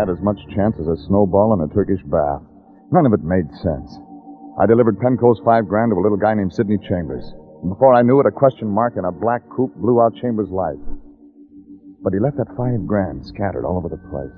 Had 0.03 0.11
as 0.11 0.19
much 0.19 0.35
chance 0.51 0.75
as 0.83 0.91
a 0.91 0.99
snowball 1.07 1.55
in 1.55 1.63
a 1.63 1.73
Turkish 1.73 2.03
bath. 2.11 2.43
None 2.91 3.07
of 3.07 3.15
it 3.15 3.23
made 3.23 3.47
sense. 3.63 3.87
I 4.59 4.67
delivered 4.67 4.99
Penco's 4.99 5.39
five 5.47 5.63
grand 5.71 5.91
to 5.91 5.97
a 5.97 6.03
little 6.03 6.19
guy 6.19 6.35
named 6.35 6.51
Sidney 6.51 6.75
Chambers. 6.75 7.23
And 7.63 7.71
before 7.71 7.95
I 7.95 8.03
knew 8.03 8.19
it, 8.19 8.27
a 8.27 8.31
question 8.31 8.67
mark 8.67 8.99
in 8.99 9.07
a 9.07 9.15
black 9.15 9.47
coupe 9.47 9.71
blew 9.79 10.03
out 10.03 10.19
Chambers' 10.19 10.51
life. 10.51 10.83
But 12.03 12.11
he 12.11 12.19
left 12.19 12.35
that 12.35 12.51
five 12.59 12.83
grand 12.83 13.23
scattered 13.23 13.63
all 13.63 13.79
over 13.79 13.87
the 13.87 14.03
place. 14.11 14.35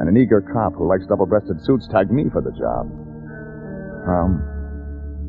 And 0.00 0.08
an 0.08 0.16
eager 0.16 0.40
cop 0.40 0.72
who 0.72 0.88
likes 0.88 1.04
double 1.04 1.28
breasted 1.28 1.60
suits 1.60 1.86
tagged 1.92 2.10
me 2.10 2.32
for 2.32 2.40
the 2.40 2.56
job. 2.56 2.88
Well, 4.08 4.40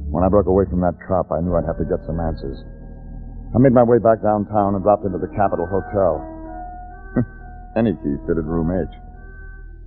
when 0.08 0.24
I 0.24 0.32
broke 0.32 0.48
away 0.48 0.64
from 0.72 0.80
that 0.88 0.96
cop, 1.04 1.36
I 1.36 1.44
knew 1.44 1.60
I'd 1.60 1.68
have 1.68 1.84
to 1.84 1.90
get 1.92 2.00
some 2.08 2.24
answers. 2.24 2.64
I 3.52 3.60
made 3.60 3.76
my 3.76 3.84
way 3.84 4.00
back 4.00 4.24
downtown 4.24 4.80
and 4.80 4.82
dropped 4.82 5.04
into 5.04 5.20
the 5.20 5.28
Capitol 5.36 5.68
Hotel. 5.68 6.24
Any 7.76 7.92
key 8.00 8.16
fitted 8.24 8.48
room 8.48 8.72
H. 8.72 9.03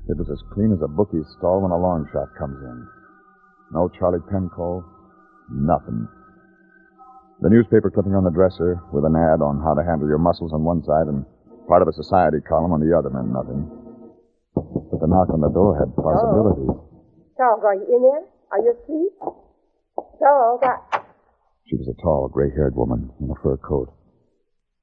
It 0.09 0.17
was 0.19 0.31
as 0.31 0.43
clean 0.55 0.73
as 0.73 0.83
a 0.83 0.89
bookie's 0.89 1.27
stall 1.39 1.63
when 1.63 1.73
a 1.73 1.79
long 1.79 2.07
shot 2.13 2.29
comes 2.39 2.63
in. 2.63 2.87
No 3.73 3.91
Charlie 3.99 4.23
Penco, 4.31 4.85
nothing. 5.51 6.07
The 7.43 7.51
newspaper 7.51 7.91
clipping 7.91 8.15
on 8.15 8.25
the 8.25 8.31
dresser 8.31 8.81
with 8.93 9.05
an 9.05 9.19
ad 9.19 9.43
on 9.43 9.61
how 9.61 9.75
to 9.75 9.83
handle 9.83 10.09
your 10.09 10.23
muscles 10.23 10.55
on 10.55 10.63
one 10.63 10.83
side 10.87 11.11
and 11.11 11.27
part 11.67 11.83
of 11.83 11.89
a 11.89 11.93
society 11.93 12.39
column 12.41 12.73
on 12.73 12.81
the 12.81 12.97
other 12.97 13.11
meant 13.11 13.35
nothing. 13.35 13.67
But 14.55 15.03
the 15.03 15.11
knock 15.11 15.29
on 15.35 15.43
the 15.43 15.51
door 15.51 15.75
had 15.77 15.91
possibilities. 15.99 16.71
Oh. 16.71 16.87
Charles, 17.37 17.61
are 17.67 17.75
you 17.75 17.85
in 17.85 18.01
there? 18.01 18.25
Are 18.55 18.63
you 18.63 18.73
asleep? 18.73 19.13
Charles, 20.23 20.61
I... 20.63 21.03
She 21.67 21.77
was 21.77 21.91
a 21.91 22.01
tall, 22.01 22.31
gray-haired 22.33 22.77
woman 22.77 23.11
in 23.21 23.29
a 23.29 23.35
fur 23.43 23.59
coat. 23.59 23.93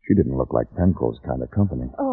She 0.06 0.14
didn't 0.14 0.38
look 0.38 0.54
like 0.54 0.68
Penco's 0.76 1.18
kind 1.26 1.42
of 1.42 1.50
company. 1.50 1.90
Oh, 1.98 2.13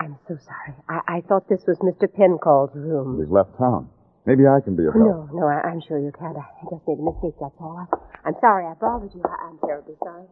I'm 0.00 0.18
so 0.26 0.38
sorry. 0.40 0.72
I, 0.88 1.20
I 1.20 1.20
thought 1.28 1.48
this 1.48 1.60
was 1.68 1.76
Mr. 1.84 2.08
Pencall's 2.08 2.70
room. 2.74 3.20
He's 3.20 3.30
left 3.30 3.52
town. 3.58 3.90
Maybe 4.24 4.48
I 4.48 4.60
can 4.64 4.74
be 4.76 4.84
of 4.88 4.94
help. 4.94 5.04
No, 5.04 5.28
no, 5.32 5.46
I, 5.46 5.60
I'm 5.68 5.80
sure 5.86 5.98
you 5.98 6.12
can't. 6.16 6.36
I 6.36 6.44
just 6.72 6.80
made 6.88 6.96
a 6.96 7.04
mistake, 7.04 7.36
that's 7.40 7.52
all. 7.60 7.76
I, 7.76 7.84
I'm 8.24 8.34
sorry 8.40 8.64
I 8.64 8.74
bothered 8.80 9.12
you. 9.14 9.20
I, 9.24 9.48
I'm 9.48 9.58
terribly 9.64 9.94
sorry. 10.02 10.24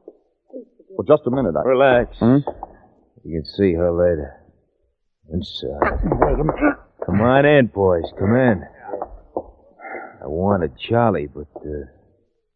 Please 0.51 0.65
Well, 0.97 1.05
just 1.05 1.27
a 1.27 1.31
minute. 1.31 1.53
I... 1.53 1.69
Relax. 1.69 2.17
Hmm? 2.19 2.41
You 3.25 3.41
can 3.41 3.45
see 3.45 3.75
her 3.75 3.93
later. 3.93 4.41
Inside. 5.33 6.01
Come 7.05 7.21
on 7.21 7.45
in, 7.45 7.67
boys. 7.67 8.05
Come 8.19 8.35
in. 8.37 8.65
I 10.23 10.27
wanted 10.27 10.79
Charlie, 10.79 11.29
but 11.29 11.49
uh, 11.61 11.85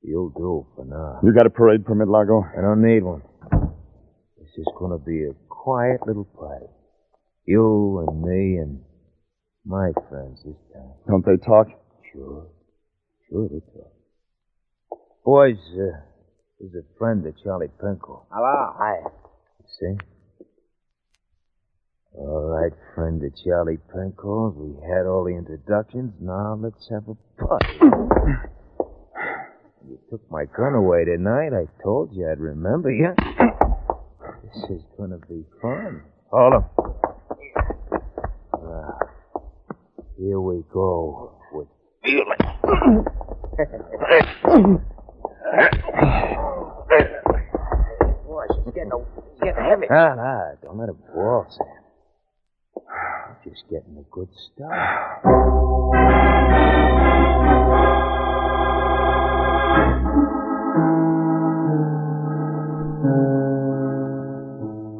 you'll 0.02 0.30
do 0.30 0.66
for 0.76 0.84
now. 0.84 1.20
You 1.22 1.34
got 1.34 1.46
a 1.46 1.50
parade 1.50 1.84
permit, 1.84 2.08
Largo? 2.08 2.42
I 2.56 2.62
don't 2.62 2.82
need 2.82 3.02
one. 3.02 3.22
This 4.38 4.48
is 4.56 4.66
going 4.78 4.92
to 4.92 5.04
be 5.04 5.24
a 5.24 5.34
quiet 5.48 6.00
little 6.06 6.24
party. 6.24 6.66
You 7.44 8.04
and 8.06 8.22
me 8.22 8.56
and 8.58 8.80
my 9.64 9.90
friends 10.08 10.40
this 10.44 10.54
time. 10.72 10.92
Don't 11.08 11.24
they 11.26 11.36
talk? 11.44 11.66
Sure. 12.12 12.46
Sure 13.28 13.48
they 13.48 13.60
talk. 13.60 13.92
Boys, 15.24 15.56
uh, 15.74 15.98
there's 16.60 16.74
a 16.74 16.98
friend 16.98 17.26
of 17.26 17.34
Charlie 17.42 17.70
Penco. 17.82 18.22
Hello. 18.30 18.72
Hi. 18.78 19.00
You 19.02 19.66
see? 19.98 20.46
All 22.14 22.42
right, 22.42 22.72
friend 22.94 23.22
of 23.24 23.32
Charlie 23.44 23.78
Penco's. 23.92 24.54
We 24.56 24.74
had 24.88 25.06
all 25.06 25.24
the 25.24 25.30
introductions. 25.36 26.12
Now 26.20 26.58
let's 26.60 26.88
have 26.90 27.04
a 27.08 27.16
party. 27.44 27.78
You 29.88 29.98
took 30.10 30.22
my 30.30 30.44
gun 30.44 30.74
away 30.74 31.04
tonight. 31.04 31.50
I 31.52 31.66
told 31.82 32.12
you 32.12 32.30
I'd 32.30 32.38
remember 32.38 32.90
you. 32.92 33.08
This 34.44 34.70
is 34.70 34.82
gonna 34.96 35.18
be 35.28 35.44
fun. 35.60 36.02
Hold 36.30 36.54
'em. 36.54 37.01
Here 40.22 40.40
we 40.40 40.62
go 40.72 41.32
with 41.50 41.66
feeling. 42.04 42.38
Boy, 48.24 48.44
she's 48.54 48.72
getting, 48.72 48.92
she's 49.32 49.42
getting 49.42 49.64
heavy. 49.64 49.86
Ah, 49.90 50.14
nah, 50.14 50.54
don't 50.62 50.78
let 50.78 50.90
it 50.90 50.94
boil, 51.12 51.46
Sam. 51.50 51.66
Just 53.44 53.64
getting 53.68 53.98
a 53.98 54.04
good 54.12 54.28
start. 54.54 55.24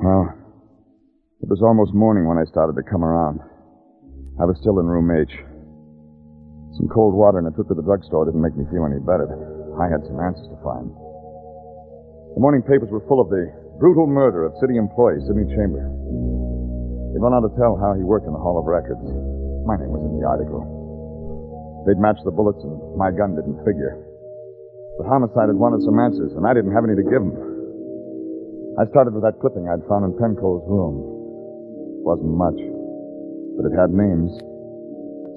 Well, 0.03 0.35
it 1.41 1.49
was 1.49 1.63
almost 1.63 1.95
morning 1.95 2.27
when 2.27 2.39
I 2.39 2.45
started 2.51 2.75
to 2.75 2.83
come 2.83 3.05
around. 3.05 3.41
I 4.41 4.49
was 4.49 4.57
still 4.65 4.81
in 4.81 4.89
room 4.89 5.13
H. 5.13 5.29
Some 6.81 6.89
cold 6.89 7.13
water 7.13 7.37
and 7.37 7.45
a 7.45 7.53
trip 7.53 7.69
to 7.69 7.77
the 7.77 7.85
drugstore 7.85 8.25
didn't 8.25 8.41
make 8.41 8.57
me 8.57 8.65
feel 8.73 8.89
any 8.89 8.97
better. 9.05 9.29
I 9.77 9.93
had 9.93 10.01
some 10.09 10.17
answers 10.25 10.49
to 10.49 10.59
find. 10.65 10.89
The 12.33 12.41
morning 12.41 12.65
papers 12.65 12.89
were 12.89 13.05
full 13.05 13.21
of 13.21 13.29
the 13.29 13.53
brutal 13.77 14.09
murder 14.09 14.49
of 14.49 14.57
city 14.57 14.81
employee 14.81 15.21
Sidney 15.29 15.45
Chamber. 15.53 15.85
They 17.13 17.21
went 17.21 17.37
on 17.37 17.45
to 17.45 17.53
tell 17.61 17.77
how 17.77 17.93
he 17.93 18.01
worked 18.01 18.25
in 18.25 18.33
the 18.33 18.41
Hall 18.41 18.57
of 18.57 18.65
Records. 18.65 19.05
My 19.69 19.77
name 19.77 19.93
was 19.93 20.01
in 20.01 20.17
the 20.17 20.25
article. 20.25 20.65
They'd 21.85 22.01
matched 22.01 22.25
the 22.25 22.33
bullets, 22.33 22.65
and 22.65 22.73
my 22.97 23.13
gun 23.13 23.37
didn't 23.37 23.61
figure. 23.69 24.01
The 24.97 25.05
homicide 25.05 25.53
had 25.53 25.61
wanted 25.61 25.85
some 25.85 26.01
answers, 26.01 26.33
and 26.41 26.49
I 26.49 26.57
didn't 26.57 26.73
have 26.73 26.89
any 26.89 26.97
to 26.97 27.05
give 27.05 27.21
him. 27.21 27.37
I 28.81 28.89
started 28.89 29.13
with 29.13 29.29
that 29.29 29.37
clipping 29.45 29.69
I'd 29.69 29.85
found 29.85 30.09
in 30.09 30.17
Penco's 30.17 30.65
room. 30.65 32.01
It 32.01 32.05
Wasn't 32.09 32.33
much, 32.33 32.57
but 33.63 33.71
it 33.71 33.79
had 33.79 33.95
names. 33.95 34.35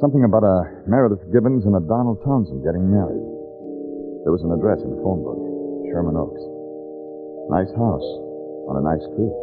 Something 0.02 0.26
about 0.26 0.44
a 0.44 0.84
Meredith 0.90 1.22
Gibbons 1.32 1.64
and 1.70 1.78
a 1.78 1.84
Donald 1.86 2.20
Townsend 2.26 2.66
getting 2.66 2.90
married. 2.90 3.22
There 4.26 4.34
was 4.34 4.42
an 4.42 4.52
address 4.52 4.82
in 4.82 4.90
the 4.90 5.00
phone 5.06 5.22
book 5.22 5.38
Sherman 5.94 6.18
Oaks. 6.18 6.42
Nice 7.54 7.70
house 7.78 8.08
on 8.66 8.82
a 8.82 8.84
nice 8.84 9.06
street. 9.14 9.36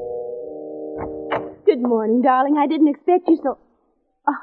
Good 1.64 1.81
morning, 1.81 2.21
darling. 2.21 2.59
I 2.59 2.66
didn't 2.66 2.88
expect 2.90 3.31
you 3.31 3.38
so. 3.42 3.57
Oh, 4.27 4.42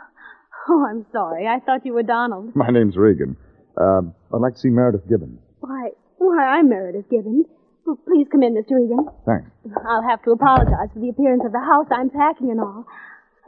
oh, 0.69 0.87
I'm 0.89 1.05
sorry. 1.11 1.45
I 1.45 1.59
thought 1.59 1.85
you 1.85 1.93
were 1.93 2.07
Donald. 2.07 2.55
My 2.55 2.71
name's 2.71 2.95
Regan. 2.95 3.35
Uh, 3.75 4.07
I'd 4.33 4.41
like 4.41 4.55
to 4.55 4.59
see 4.59 4.69
Meredith 4.69 5.07
Gibbons. 5.07 5.39
Why, 5.59 5.91
why, 6.17 6.57
I'm 6.57 6.69
Meredith 6.69 7.09
Gibbons. 7.11 7.45
Well, 7.85 7.99
please 8.07 8.27
come 8.31 8.41
in, 8.43 8.55
Mr. 8.55 8.79
Regan. 8.79 9.05
Thanks. 9.27 9.51
I'll 9.85 10.07
have 10.07 10.23
to 10.23 10.31
apologize 10.31 10.89
for 10.93 10.99
the 10.99 11.09
appearance 11.09 11.43
of 11.45 11.51
the 11.51 11.59
house. 11.59 11.87
I'm 11.91 12.09
packing 12.09 12.49
and 12.51 12.61
all. 12.61 12.85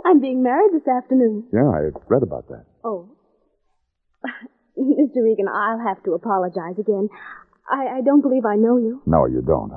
I'm 0.06 0.20
being 0.20 0.44
married 0.44 0.74
this 0.74 0.88
afternoon. 0.88 1.48
Yeah, 1.54 1.70
I 1.70 1.92
read 2.08 2.24
about 2.24 2.48
that. 2.50 2.66
Oh. 2.84 3.10
Mr. 4.78 5.24
Regan, 5.24 5.48
I'll 5.48 5.80
have 5.80 6.04
to 6.04 6.14
apologize 6.14 6.80
again. 6.80 7.10
I, 7.70 8.00
I 8.00 8.02
don't 8.02 8.22
believe 8.22 8.46
I 8.46 8.56
know 8.56 8.78
you. 8.78 9.02
No, 9.06 9.26
you 9.26 9.42
don't. 9.42 9.72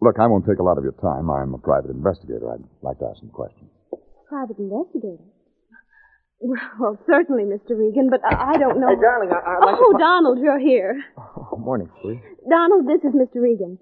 Look, 0.00 0.16
I 0.18 0.26
won't 0.26 0.46
take 0.46 0.58
a 0.58 0.62
lot 0.62 0.78
of 0.78 0.84
your 0.84 0.96
time. 0.96 1.28
I'm 1.30 1.54
a 1.54 1.58
private 1.58 1.90
investigator. 1.90 2.50
I'd 2.50 2.64
like 2.82 2.98
to 3.00 3.06
ask 3.06 3.20
some 3.20 3.28
questions. 3.30 3.68
Private 4.28 4.58
investigator. 4.58 5.22
Well, 6.40 6.96
certainly, 7.06 7.44
Mr. 7.44 7.76
Regan, 7.76 8.08
but 8.08 8.24
I, 8.24 8.54
I 8.54 8.58
don't 8.58 8.80
know. 8.80 8.88
Hey, 8.88 9.02
darling, 9.02 9.28
I, 9.28 9.44
I'd 9.44 9.60
like 9.60 9.76
oh, 9.76 9.92
to... 9.92 9.98
Donald, 9.98 10.38
you're 10.40 10.58
here. 10.58 10.96
Oh, 11.18 11.58
morning, 11.58 11.90
sweet. 12.00 12.22
Donald, 12.48 12.88
this 12.88 13.04
is 13.04 13.12
Mr. 13.12 13.42
Regan. 13.42 13.78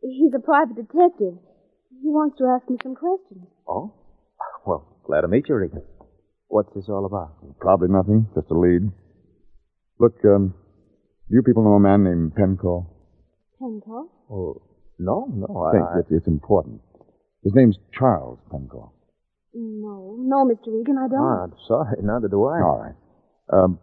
He's 0.00 0.32
a 0.34 0.40
private 0.40 0.76
detective. 0.76 1.36
He 2.00 2.08
wants 2.08 2.38
to 2.38 2.46
ask 2.48 2.68
me 2.70 2.78
some 2.82 2.94
questions. 2.94 3.46
Oh? 3.68 3.92
Well, 4.64 4.88
glad 5.04 5.22
to 5.22 5.28
meet 5.28 5.48
you, 5.48 5.54
Regan. 5.56 5.82
What's 6.48 6.72
this 6.74 6.88
all 6.88 7.06
about? 7.06 7.32
Probably 7.60 7.88
nothing, 7.88 8.26
just 8.34 8.50
a 8.50 8.54
lead. 8.58 8.82
Look, 9.98 10.16
um, 10.24 10.54
do 11.28 11.36
you 11.36 11.42
people 11.42 11.64
know 11.64 11.74
a 11.74 11.80
man 11.80 12.04
named 12.04 12.32
Penco? 12.34 12.86
Penco? 13.60 14.08
Oh, 14.30 14.62
no, 14.98 15.26
no. 15.34 15.62
I, 15.64 15.72
Think 15.72 15.84
it's, 16.04 16.12
it's 16.12 16.26
important. 16.28 16.80
His 17.42 17.52
name's 17.54 17.76
Charles 17.98 18.38
Penco. 18.52 18.90
No, 19.54 20.16
no, 20.18 20.44
Mr. 20.44 20.68
Regan, 20.68 20.96
I 20.98 21.08
don't. 21.08 21.20
Ah, 21.20 21.44
I'm 21.44 21.54
sorry. 21.66 21.96
Neither 22.02 22.28
do 22.28 22.44
I. 22.44 22.60
All 22.60 22.82
right. 22.82 22.94
Um, 23.52 23.78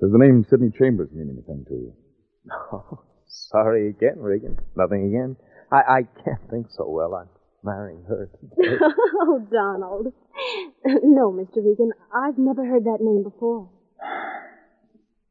does 0.00 0.12
the 0.12 0.18
name 0.18 0.44
Sidney 0.48 0.70
Chambers 0.78 1.10
mean 1.12 1.30
anything 1.30 1.64
to 1.68 1.74
you? 1.74 1.92
Oh, 2.72 3.00
sorry 3.26 3.88
again, 3.88 4.18
Regan. 4.18 4.58
Nothing 4.76 5.08
again. 5.08 5.36
I, 5.72 5.76
I 5.76 6.02
can't 6.24 6.40
think 6.50 6.66
so 6.70 6.88
well. 6.88 7.14
I'm 7.14 7.28
marrying 7.68 8.02
her. 8.08 8.30
oh, 9.20 9.46
Donald. 9.52 10.12
no, 11.04 11.30
Mr. 11.32 11.56
Regan, 11.64 11.92
I've 12.14 12.38
never 12.38 12.64
heard 12.64 12.84
that 12.84 12.98
name 13.00 13.22
before. 13.22 13.68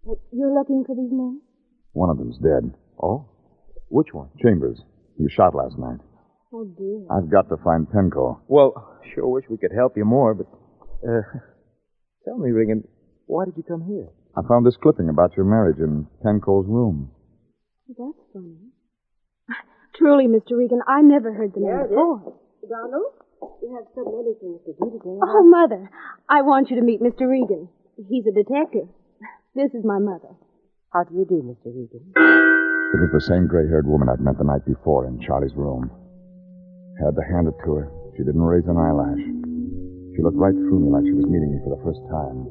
Well, 0.04 0.20
You're 0.32 0.54
looking 0.54 0.84
for 0.86 0.96
these 0.96 1.12
men? 1.12 1.42
One 1.94 2.10
of 2.10 2.18
them's 2.18 2.38
dead. 2.38 2.74
oh? 3.02 3.26
Which 3.90 4.14
one? 4.14 4.30
Chambers. 4.44 4.80
He 5.18 5.24
was 5.24 5.32
shot 5.32 5.56
last 5.56 5.78
night. 5.80 6.00
Oh, 6.54 6.66
dear. 6.66 7.06
I've 7.10 7.30
got 7.32 7.50
to 7.50 7.58
find 7.64 7.88
Penco. 7.88 8.40
Well, 8.48 9.00
sure 9.14 9.28
wish 9.28 9.46
we 9.50 9.58
could 9.58 9.72
help 9.76 9.98
you 9.98 10.06
more, 10.06 10.34
but 10.36 10.48
uh, 11.08 11.22
tell 12.26 12.38
me, 12.38 12.52
Regan, 12.52 12.84
why 13.26 13.46
did 13.46 13.56
you 13.58 13.64
come 13.64 13.82
here? 13.86 14.08
I 14.38 14.42
found 14.48 14.66
this 14.66 14.78
clipping 14.82 15.10
about 15.10 15.36
your 15.36 15.46
marriage 15.46 15.80
in 15.80 16.08
Penco's 16.24 16.68
room. 16.68 17.12
That's 17.90 18.22
funny. 18.34 18.56
Truly, 19.98 20.28
Mr. 20.28 20.58
Regan, 20.58 20.82
I 20.88 21.02
never 21.02 21.34
heard 21.34 21.54
the 21.54 21.62
name 21.62 21.90
before. 21.90 22.38
Donald, 22.70 23.14
you 23.64 23.74
have 23.74 23.88
so 23.96 24.04
many 24.06 24.36
things 24.38 24.62
to 24.66 24.74
do 24.78 24.92
today. 24.94 25.18
Oh, 25.24 25.44
Mother, 25.44 25.90
I 26.30 26.42
want 26.42 26.70
you 26.70 26.76
to 26.78 26.86
meet 26.86 27.02
Mr. 27.02 27.26
Regan. 27.30 27.70
He's 27.98 28.26
a 28.28 28.36
detective. 28.36 28.88
This 29.56 29.74
is 29.74 29.82
my 29.84 29.98
mother. 29.98 30.38
How 30.94 31.04
do 31.04 31.16
you 31.16 31.26
do, 31.26 31.42
Mr. 31.42 31.74
Regan? 31.74 32.14
It 32.14 33.00
was 33.02 33.12
the 33.12 33.26
same 33.26 33.48
gray 33.48 33.68
haired 33.68 33.88
woman 33.88 34.08
I'd 34.10 34.22
met 34.22 34.38
the 34.38 34.46
night 34.46 34.66
before 34.66 35.08
in 35.08 35.20
Charlie's 35.20 35.56
room. 35.56 35.90
Had 37.02 37.16
to 37.16 37.26
hand 37.26 37.48
it 37.48 37.58
to 37.66 37.72
her. 37.76 37.92
She 38.16 38.24
didn't 38.24 38.42
raise 38.42 38.66
an 38.70 38.78
eyelash. 38.78 39.22
She 40.16 40.22
looked 40.22 40.38
right 40.38 40.54
through 40.56 40.82
me 40.82 40.90
like 40.94 41.06
she 41.06 41.14
was 41.14 41.26
meeting 41.26 41.52
me 41.54 41.60
for 41.66 41.74
the 41.74 41.82
first 41.86 42.02
time. 42.10 42.46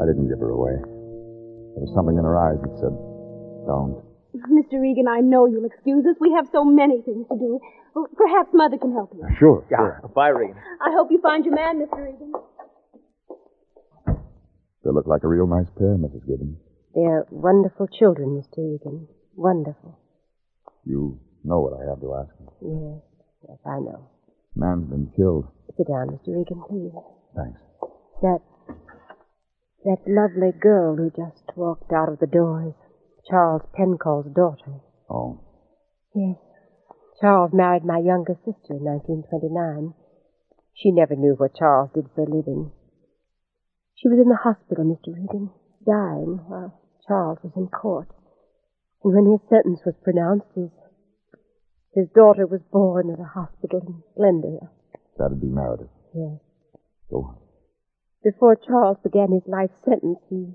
I 0.00 0.04
didn't 0.04 0.28
give 0.28 0.40
her 0.40 0.52
away. 0.52 0.76
There 0.76 1.84
was 1.84 1.92
something 1.96 2.16
in 2.16 2.24
her 2.24 2.36
eyes 2.36 2.60
that 2.60 2.74
said, 2.80 2.94
Don't. 3.68 4.00
Mr. 4.50 4.80
Regan, 4.80 5.06
I 5.08 5.20
know 5.20 5.46
you'll 5.46 5.64
excuse 5.64 6.04
us. 6.06 6.16
We 6.20 6.32
have 6.32 6.46
so 6.52 6.64
many 6.64 7.02
things 7.02 7.26
to 7.28 7.36
do. 7.38 7.60
Well, 7.94 8.08
perhaps 8.16 8.50
Mother 8.52 8.78
can 8.78 8.92
help 8.92 9.12
you. 9.14 9.26
Sure. 9.38 9.64
Yeah, 9.70 10.06
bye, 10.14 10.28
Regan. 10.28 10.56
I 10.80 10.92
hope 10.92 11.08
you 11.10 11.20
find 11.20 11.44
your 11.44 11.54
man, 11.54 11.80
Mr. 11.80 12.04
Regan. 12.04 12.32
They 14.84 14.90
look 14.92 15.06
like 15.06 15.24
a 15.24 15.28
real 15.28 15.46
nice 15.46 15.68
pair, 15.76 15.96
Mrs. 15.96 16.26
Gibbons. 16.26 16.58
They're 16.94 17.26
wonderful 17.30 17.88
children, 17.88 18.40
Mr. 18.40 18.58
Regan. 18.58 19.08
Wonderful. 19.34 19.98
You 20.84 21.18
know 21.44 21.60
what 21.60 21.72
I 21.80 21.88
have 21.88 22.00
to 22.00 22.14
ask 22.14 22.30
you. 22.62 22.92
Yes, 22.94 23.02
yes, 23.48 23.58
I 23.66 23.80
know. 23.80 24.08
Man's 24.54 24.88
been 24.88 25.10
killed. 25.16 25.46
Sit 25.76 25.88
down, 25.88 26.08
Mr. 26.08 26.36
Regan, 26.36 26.62
please. 26.68 26.92
Thanks. 27.34 27.60
That 28.22 28.40
that 29.84 29.98
lovely 30.06 30.52
girl 30.58 30.96
who 30.96 31.10
just 31.10 31.44
walked 31.54 31.92
out 31.92 32.08
of 32.08 32.18
the 32.18 32.26
door 32.26 32.64
is 32.68 32.74
Charles 33.28 33.62
Pencole's 33.74 34.26
daughter. 34.34 34.80
Oh. 35.10 35.40
Yes. 36.14 36.36
Charles 37.20 37.50
married 37.52 37.84
my 37.84 37.98
younger 37.98 38.36
sister 38.44 38.76
in 38.76 38.84
1929. 38.84 39.94
She 40.74 40.92
never 40.92 41.16
knew 41.16 41.34
what 41.36 41.56
Charles 41.56 41.90
did 41.94 42.06
for 42.14 42.22
a 42.22 42.30
living. 42.30 42.70
She 43.94 44.08
was 44.08 44.18
in 44.20 44.28
the 44.28 44.36
hospital, 44.36 44.84
Mr. 44.84 45.14
Regan, 45.14 45.50
dying 45.84 46.44
while 46.46 46.78
Charles 47.08 47.38
was 47.42 47.52
in 47.56 47.68
court. 47.68 48.08
And 49.02 49.14
when 49.14 49.32
his 49.32 49.40
sentence 49.48 49.80
was 49.86 49.94
pronounced, 50.02 50.46
his 50.54 50.70
his 51.94 52.08
daughter 52.14 52.46
was 52.46 52.60
born 52.70 53.10
at 53.10 53.18
a 53.18 53.24
hospital 53.24 53.80
in 53.80 54.02
Glendale. 54.14 54.68
That'd 55.16 55.40
be 55.40 55.46
Meredith. 55.46 55.88
Yes. 56.14 56.40
Go 57.08 57.16
on. 57.24 57.36
Before 58.22 58.54
Charles 58.54 58.98
began 59.02 59.32
his 59.32 59.46
life 59.46 59.70
sentence, 59.82 60.18
he 60.28 60.52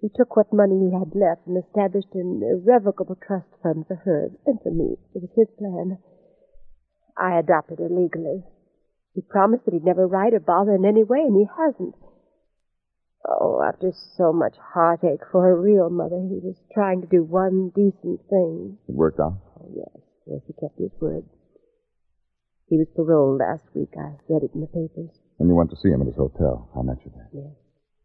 he 0.00 0.08
took 0.14 0.36
what 0.36 0.52
money 0.52 0.78
he 0.78 0.92
had 0.92 1.14
left 1.14 1.46
and 1.46 1.56
established 1.56 2.12
an 2.14 2.42
irrevocable 2.44 3.16
trust 3.16 3.48
fund 3.62 3.86
for 3.86 3.96
her 3.96 4.30
and 4.46 4.60
for 4.62 4.70
me. 4.70 4.96
It 5.14 5.22
was 5.22 5.30
his 5.34 5.48
plan. 5.58 5.98
I 7.16 7.38
adopted 7.38 7.78
her 7.78 7.88
legally. 7.88 8.44
He 9.14 9.22
promised 9.22 9.64
that 9.64 9.72
he'd 9.72 9.84
never 9.84 10.06
write 10.06 10.34
or 10.34 10.40
bother 10.40 10.74
in 10.74 10.84
any 10.84 11.02
way, 11.02 11.20
and 11.20 11.34
he 11.34 11.46
hasn't. 11.48 11.94
Oh, 13.26 13.62
after 13.66 13.90
so 14.16 14.32
much 14.32 14.54
heartache 14.74 15.24
for 15.32 15.50
a 15.50 15.58
real 15.58 15.88
mother, 15.88 16.20
he 16.20 16.38
was 16.38 16.56
trying 16.72 17.00
to 17.00 17.06
do 17.06 17.24
one 17.24 17.72
decent 17.74 18.20
thing. 18.28 18.76
It 18.86 18.94
worked 18.94 19.18
out? 19.18 19.40
Oh, 19.58 19.72
yes. 19.74 20.04
Yes, 20.26 20.40
he 20.46 20.52
kept 20.52 20.78
his 20.78 20.92
word. 21.00 21.24
He 22.68 22.76
was 22.76 22.86
paroled 22.94 23.40
last 23.40 23.64
week. 23.74 23.94
I 23.96 24.14
read 24.28 24.42
it 24.42 24.50
in 24.54 24.60
the 24.60 24.66
papers. 24.66 25.10
And 25.38 25.48
you 25.48 25.54
went 25.54 25.70
to 25.70 25.76
see 25.76 25.88
him 25.88 26.02
at 26.02 26.06
his 26.06 26.16
hotel. 26.16 26.68
I 26.76 26.82
met 26.82 26.98
you 27.04 27.12
there. 27.14 27.30
Yes. 27.32 27.54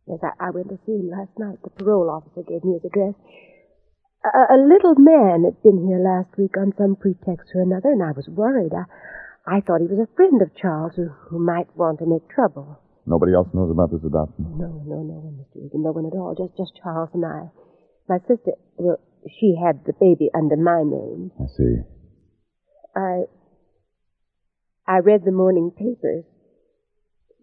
Yes, 0.08 0.20
I, 0.24 0.48
I 0.48 0.50
went 0.50 0.70
to 0.70 0.80
see 0.86 0.98
him 0.98 1.10
last 1.10 1.32
night. 1.38 1.60
The 1.64 1.70
parole 1.70 2.10
officer 2.10 2.42
gave 2.42 2.64
me 2.64 2.74
his 2.74 2.86
address. 2.86 3.14
A, 4.24 4.54
a 4.54 4.60
little 4.60 4.96
man 4.98 5.46
had 5.46 5.62
been 5.64 5.86
here 5.88 6.02
last 6.02 6.38
week 6.38 6.58
on 6.58 6.74
some 6.78 6.96
pretext 6.96 7.54
or 7.56 7.62
another, 7.62 7.90
and 7.90 8.04
I 8.04 8.12
was 8.12 8.28
worried. 8.30 8.74
I, 8.74 8.86
I 9.46 9.62
thought 9.62 9.82
he 9.82 9.90
was 9.90 10.02
a 10.02 10.16
friend 10.16 10.42
of 10.42 10.54
Charles 10.56 10.94
who, 10.96 11.10
who 11.30 11.40
might 11.40 11.76
want 11.76 12.00
to 12.00 12.06
make 12.06 12.30
trouble. 12.30 12.78
Nobody 13.06 13.34
else 13.34 13.48
knows 13.54 13.72
about 13.72 13.90
this 13.92 14.06
adoption? 14.06 14.46
No, 14.58 14.84
no, 14.86 15.02
no 15.02 15.18
one, 15.26 15.42
Mr. 15.42 15.64
Regan. 15.64 15.82
No 15.82 15.92
one 15.92 16.06
at 16.06 16.14
all. 16.14 16.36
Just, 16.38 16.56
just 16.58 16.78
Charles 16.82 17.10
and 17.14 17.26
I. 17.26 17.50
My 18.08 18.20
sister, 18.28 18.54
well, 18.78 18.98
she 19.26 19.56
had 19.58 19.86
the 19.86 19.94
baby 19.94 20.30
under 20.36 20.58
my 20.58 20.84
name. 20.86 21.32
I 21.42 21.48
see. 21.58 21.82
I, 22.96 23.26
I 24.88 25.00
read 25.00 25.26
the 25.26 25.32
morning 25.32 25.72
papers. 25.72 26.26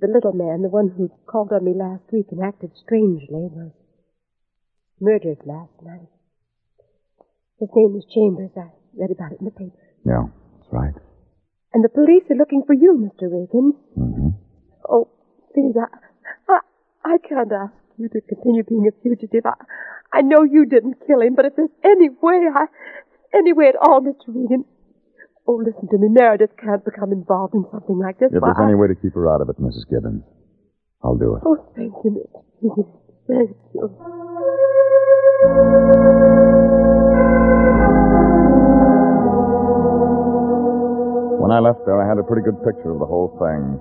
The 0.01 0.07
little 0.07 0.33
man, 0.33 0.63
the 0.63 0.69
one 0.69 0.95
who 0.97 1.11
called 1.27 1.53
on 1.53 1.65
me 1.65 1.75
last 1.75 2.05
week 2.13 2.27
and 2.31 2.43
acted 2.43 2.71
strangely, 2.77 3.51
was 3.51 3.73
murdered 5.01 5.39
last 5.45 5.75
night. 5.83 6.07
His 7.59 7.69
name 7.75 7.95
was 7.95 8.07
Chambers. 8.07 8.55
I 8.57 8.71
read 8.95 9.11
about 9.11 9.33
it 9.33 9.41
in 9.41 9.47
the 9.47 9.51
paper. 9.51 9.75
Yeah, 10.07 10.31
that's 10.55 10.71
right. 10.71 10.95
And 11.75 11.83
the 11.85 11.89
police 11.89 12.23
are 12.31 12.37
looking 12.37 12.63
for 12.65 12.75
you, 12.75 12.95
Mr. 12.95 13.27
Regan. 13.27 13.75
Mm-hmm. 13.99 14.29
Oh, 14.89 15.11
please, 15.53 15.75
I, 15.75 15.91
I, 16.49 16.61
I 17.05 17.17
can't 17.19 17.53
ask 17.53 17.75
you 17.99 18.09
to 18.09 18.21
continue 18.21 18.63
being 18.63 18.87
a 18.87 18.95
fugitive. 19.03 19.45
I, 19.47 19.59
I 20.13 20.23
know 20.23 20.45
you 20.45 20.65
didn't 20.65 21.03
kill 21.07 21.21
him, 21.21 21.35
but 21.35 21.45
if 21.45 21.57
there's 21.57 21.75
any 21.85 22.09
way, 22.09 22.47
I, 22.55 22.67
any 23.35 23.53
way 23.53 23.67
at 23.69 23.77
all, 23.77 24.01
Mr. 24.01 24.29
Regan. 24.29 24.65
Oh, 25.49 25.57
listen 25.65 25.89
to 25.89 25.97
me. 25.97 26.09
Meredith 26.13 26.51
can't 26.61 26.85
become 26.85 27.11
involved 27.11 27.55
in 27.55 27.65
something 27.73 27.99
like 27.99 28.21
this. 28.21 28.29
If 28.31 28.45
there's 28.45 28.61
any 28.61 28.77
way 28.77 28.87
to 28.89 28.95
keep 28.95 29.15
her 29.15 29.33
out 29.33 29.41
of 29.41 29.49
it, 29.49 29.57
Mrs. 29.57 29.89
Gibbons, 29.89 30.23
I'll 31.03 31.17
do 31.17 31.37
it. 31.37 31.43
Oh, 31.47 31.57
thank 31.75 31.95
you, 32.05 32.21
Mr. 32.21 32.85
Thank 33.25 33.57
you. 33.73 33.89
When 41.41 41.49
I 41.49 41.65
left 41.65 41.81
there, 41.89 41.97
I 41.97 42.05
had 42.05 42.21
a 42.21 42.27
pretty 42.29 42.45
good 42.45 42.61
picture 42.61 42.93
of 42.93 43.01
the 43.01 43.09
whole 43.09 43.33
thing. 43.41 43.81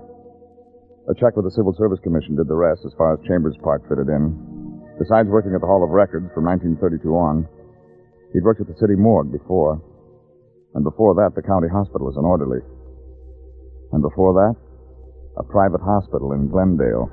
A 1.11 1.15
check 1.19 1.35
with 1.35 1.43
the 1.43 1.51
Civil 1.51 1.75
Service 1.75 1.99
Commission 1.99 2.39
did 2.39 2.47
the 2.47 2.55
rest 2.55 2.87
as 2.87 2.95
far 2.97 3.11
as 3.11 3.19
Chambers' 3.27 3.59
part 3.59 3.83
fitted 3.91 4.07
in. 4.07 4.39
Besides 4.99 5.27
working 5.27 5.51
at 5.51 5.59
the 5.59 5.67
Hall 5.67 5.83
of 5.83 5.91
Records 5.91 6.31
from 6.31 6.47
1932 6.47 7.11
on, 7.11 7.43
he'd 8.31 8.43
worked 8.43 8.61
at 8.63 8.67
the 8.67 8.79
city 8.79 8.95
morgue 8.95 9.35
before. 9.35 9.83
And 10.77 10.85
before 10.85 11.17
that, 11.17 11.33
the 11.33 11.41
county 11.41 11.65
hospital 11.67 12.05
as 12.05 12.17
an 12.17 12.25
orderly. 12.25 12.61
And 13.91 14.05
before 14.05 14.37
that, 14.37 14.53
a 15.33 15.41
private 15.41 15.81
hospital 15.81 16.33
in 16.33 16.53
Glendale. 16.53 17.09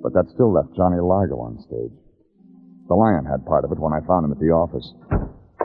But 0.00 0.16
that 0.16 0.32
still 0.32 0.48
left 0.48 0.72
Johnny 0.72 0.96
Largo 0.96 1.36
on 1.36 1.60
stage. 1.60 1.92
The 2.88 2.96
lion 2.96 3.28
had 3.28 3.44
part 3.44 3.68
of 3.68 3.72
it 3.72 3.78
when 3.78 3.92
I 3.92 4.00
found 4.08 4.24
him 4.24 4.32
at 4.32 4.40
the 4.40 4.48
office. 4.48 4.96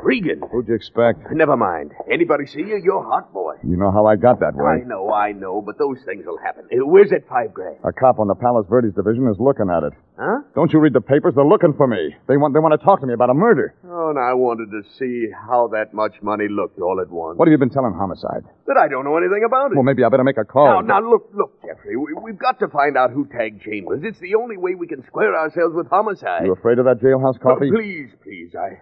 Regan. 0.04 0.42
Who'd 0.52 0.68
you 0.68 0.76
expect? 0.76 1.20
Never 1.32 1.56
mind. 1.56 1.92
Anybody 2.12 2.46
see 2.48 2.60
you? 2.62 2.80
You're 2.84 3.04
hot, 3.04 3.32
boy. 3.34 3.56
You 3.64 3.78
know 3.78 3.92
how 3.92 4.06
I 4.06 4.16
got 4.16 4.40
that 4.40 4.56
way. 4.56 4.82
I 4.82 4.88
know, 4.88 5.14
I 5.14 5.32
know, 5.32 5.62
but 5.62 5.78
those 5.78 5.98
things 6.06 6.26
will 6.26 6.40
happen. 6.44 6.66
Uh, 6.72 6.86
Where's 6.86 7.10
that 7.12 7.28
five 7.30 7.54
grand? 7.54 7.78
A 7.84 7.92
cop 7.94 8.20
on 8.20 8.28
the 8.28 8.36
Palos 8.36 8.66
Verdes 8.70 8.96
division 8.96 9.28
is 9.30 9.38
looking 9.40 9.70
at 9.70 9.84
it. 9.84 9.94
Huh? 10.18 10.42
Don't 10.56 10.72
you 10.74 10.80
read 10.80 10.94
the 10.94 11.02
papers? 11.02 11.34
They're 11.36 11.46
looking 11.46 11.74
for 11.74 11.88
me. 11.88 12.16
They 12.28 12.38
want 12.38 12.54
they 12.54 12.60
want 12.60 12.80
to 12.80 12.84
talk 12.86 13.00
to 13.02 13.08
me 13.08 13.14
about 13.14 13.30
a 13.30 13.34
murder. 13.34 13.74
Oh, 13.88 14.10
and 14.10 14.20
I 14.20 14.34
wanted 14.34 14.70
to 14.70 14.82
see 14.98 15.28
how 15.34 15.68
that 15.74 15.94
much 15.94 16.14
money 16.22 16.46
looked 16.50 16.80
all 16.80 17.00
at 17.02 17.10
once. 17.10 17.38
What 17.40 17.48
have 17.48 17.52
you 17.52 17.58
been 17.58 17.70
telling 17.74 17.94
homicide? 17.94 18.44
That 18.68 18.78
I 18.78 18.88
don't 18.88 19.04
know 19.06 19.18
anything 19.18 19.44
about 19.46 19.72
it. 19.72 19.76
Well, 19.76 19.84
maybe 19.84 20.04
I 20.04 20.10
better 20.10 20.24
make 20.24 20.38
a 20.38 20.46
call. 20.46 20.82
Now, 20.84 21.00
now, 21.00 21.10
look, 21.10 21.30
look, 21.34 21.62
Jeffrey. 21.66 21.98
We, 21.98 22.14
we've 22.14 22.38
got 22.38 22.60
to 22.60 22.68
find 22.68 22.98
out 22.98 23.12
who 23.12 23.26
tagged 23.28 23.62
Chambers. 23.64 24.02
It's 24.04 24.20
the 24.20 24.36
only 24.36 24.58
way 24.58 24.76
we 24.76 24.88
can 24.88 25.04
square 25.08 25.36
ourselves 25.36 25.74
with 25.76 25.88
homicide. 25.90 26.46
You 26.46 26.54
afraid 26.54 26.78
of 26.80 26.86
that 26.86 27.02
jailhouse 27.02 27.36
Oh, 27.42 27.56
coffee? 27.56 27.72
please, 27.72 28.10
please. 28.24 28.54
I, 28.56 28.78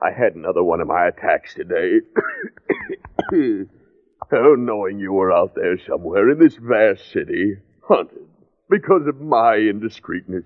I 0.00 0.10
had 0.10 0.34
another 0.34 0.62
one 0.62 0.80
of 0.80 0.88
my 0.88 1.08
attacks 1.08 1.54
today. 1.54 2.00
oh, 4.32 4.54
knowing 4.54 4.98
you 4.98 5.12
were 5.12 5.32
out 5.32 5.54
there 5.54 5.78
somewhere 5.88 6.30
in 6.30 6.38
this 6.38 6.56
vast 6.56 7.10
city, 7.12 7.54
hunted 7.88 8.26
because 8.68 9.06
of 9.06 9.20
my 9.20 9.56
indiscreetness. 9.56 10.44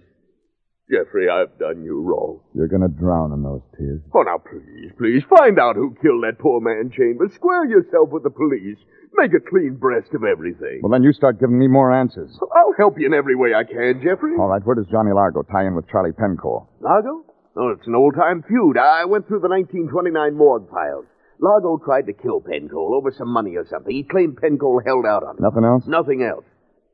Jeffrey, 0.90 1.28
I've 1.28 1.56
done 1.58 1.84
you 1.84 2.00
wrong. 2.02 2.40
You're 2.54 2.68
gonna 2.68 2.88
drown 2.88 3.32
in 3.32 3.42
those 3.42 3.62
tears. 3.78 4.00
Oh, 4.12 4.22
now, 4.22 4.38
please, 4.38 4.90
please, 4.98 5.22
find 5.38 5.58
out 5.58 5.76
who 5.76 5.94
killed 6.02 6.24
that 6.24 6.38
poor 6.38 6.60
man 6.60 6.90
Chambers. 6.90 7.32
Square 7.34 7.66
yourself 7.66 8.10
with 8.10 8.24
the 8.24 8.30
police. 8.30 8.78
Make 9.14 9.32
a 9.34 9.40
clean 9.40 9.76
breast 9.76 10.14
of 10.14 10.22
everything. 10.24 10.80
Well, 10.82 10.90
then 10.90 11.02
you 11.02 11.12
start 11.12 11.38
giving 11.38 11.58
me 11.58 11.66
more 11.66 11.92
answers. 11.92 12.38
I'll 12.54 12.74
help 12.78 12.98
you 12.98 13.06
in 13.06 13.14
every 13.14 13.34
way 13.34 13.54
I 13.54 13.64
can, 13.64 14.02
Jeffrey. 14.02 14.34
All 14.38 14.48
right, 14.48 14.64
where 14.64 14.76
does 14.76 14.86
Johnny 14.90 15.12
Largo 15.12 15.42
tie 15.42 15.66
in 15.66 15.74
with 15.74 15.88
Charlie 15.88 16.12
Pencore? 16.12 16.66
Largo? 16.80 17.24
Oh, 17.56 17.68
it's 17.70 17.86
an 17.86 17.94
old-time 17.94 18.44
feud. 18.46 18.78
I 18.78 19.04
went 19.04 19.26
through 19.26 19.40
the 19.40 19.48
1929 19.48 20.36
morgue 20.36 20.70
files. 20.70 21.04
Largo 21.40 21.78
tried 21.78 22.06
to 22.06 22.12
kill 22.12 22.40
Pencole 22.40 22.94
over 22.94 23.10
some 23.16 23.28
money 23.28 23.56
or 23.56 23.66
something. 23.68 23.94
He 23.94 24.02
claimed 24.02 24.36
Pencole 24.36 24.82
held 24.84 25.06
out 25.06 25.24
on 25.24 25.36
him. 25.36 25.42
Nothing 25.42 25.64
else? 25.64 25.84
Nothing 25.86 26.22
else. 26.22 26.44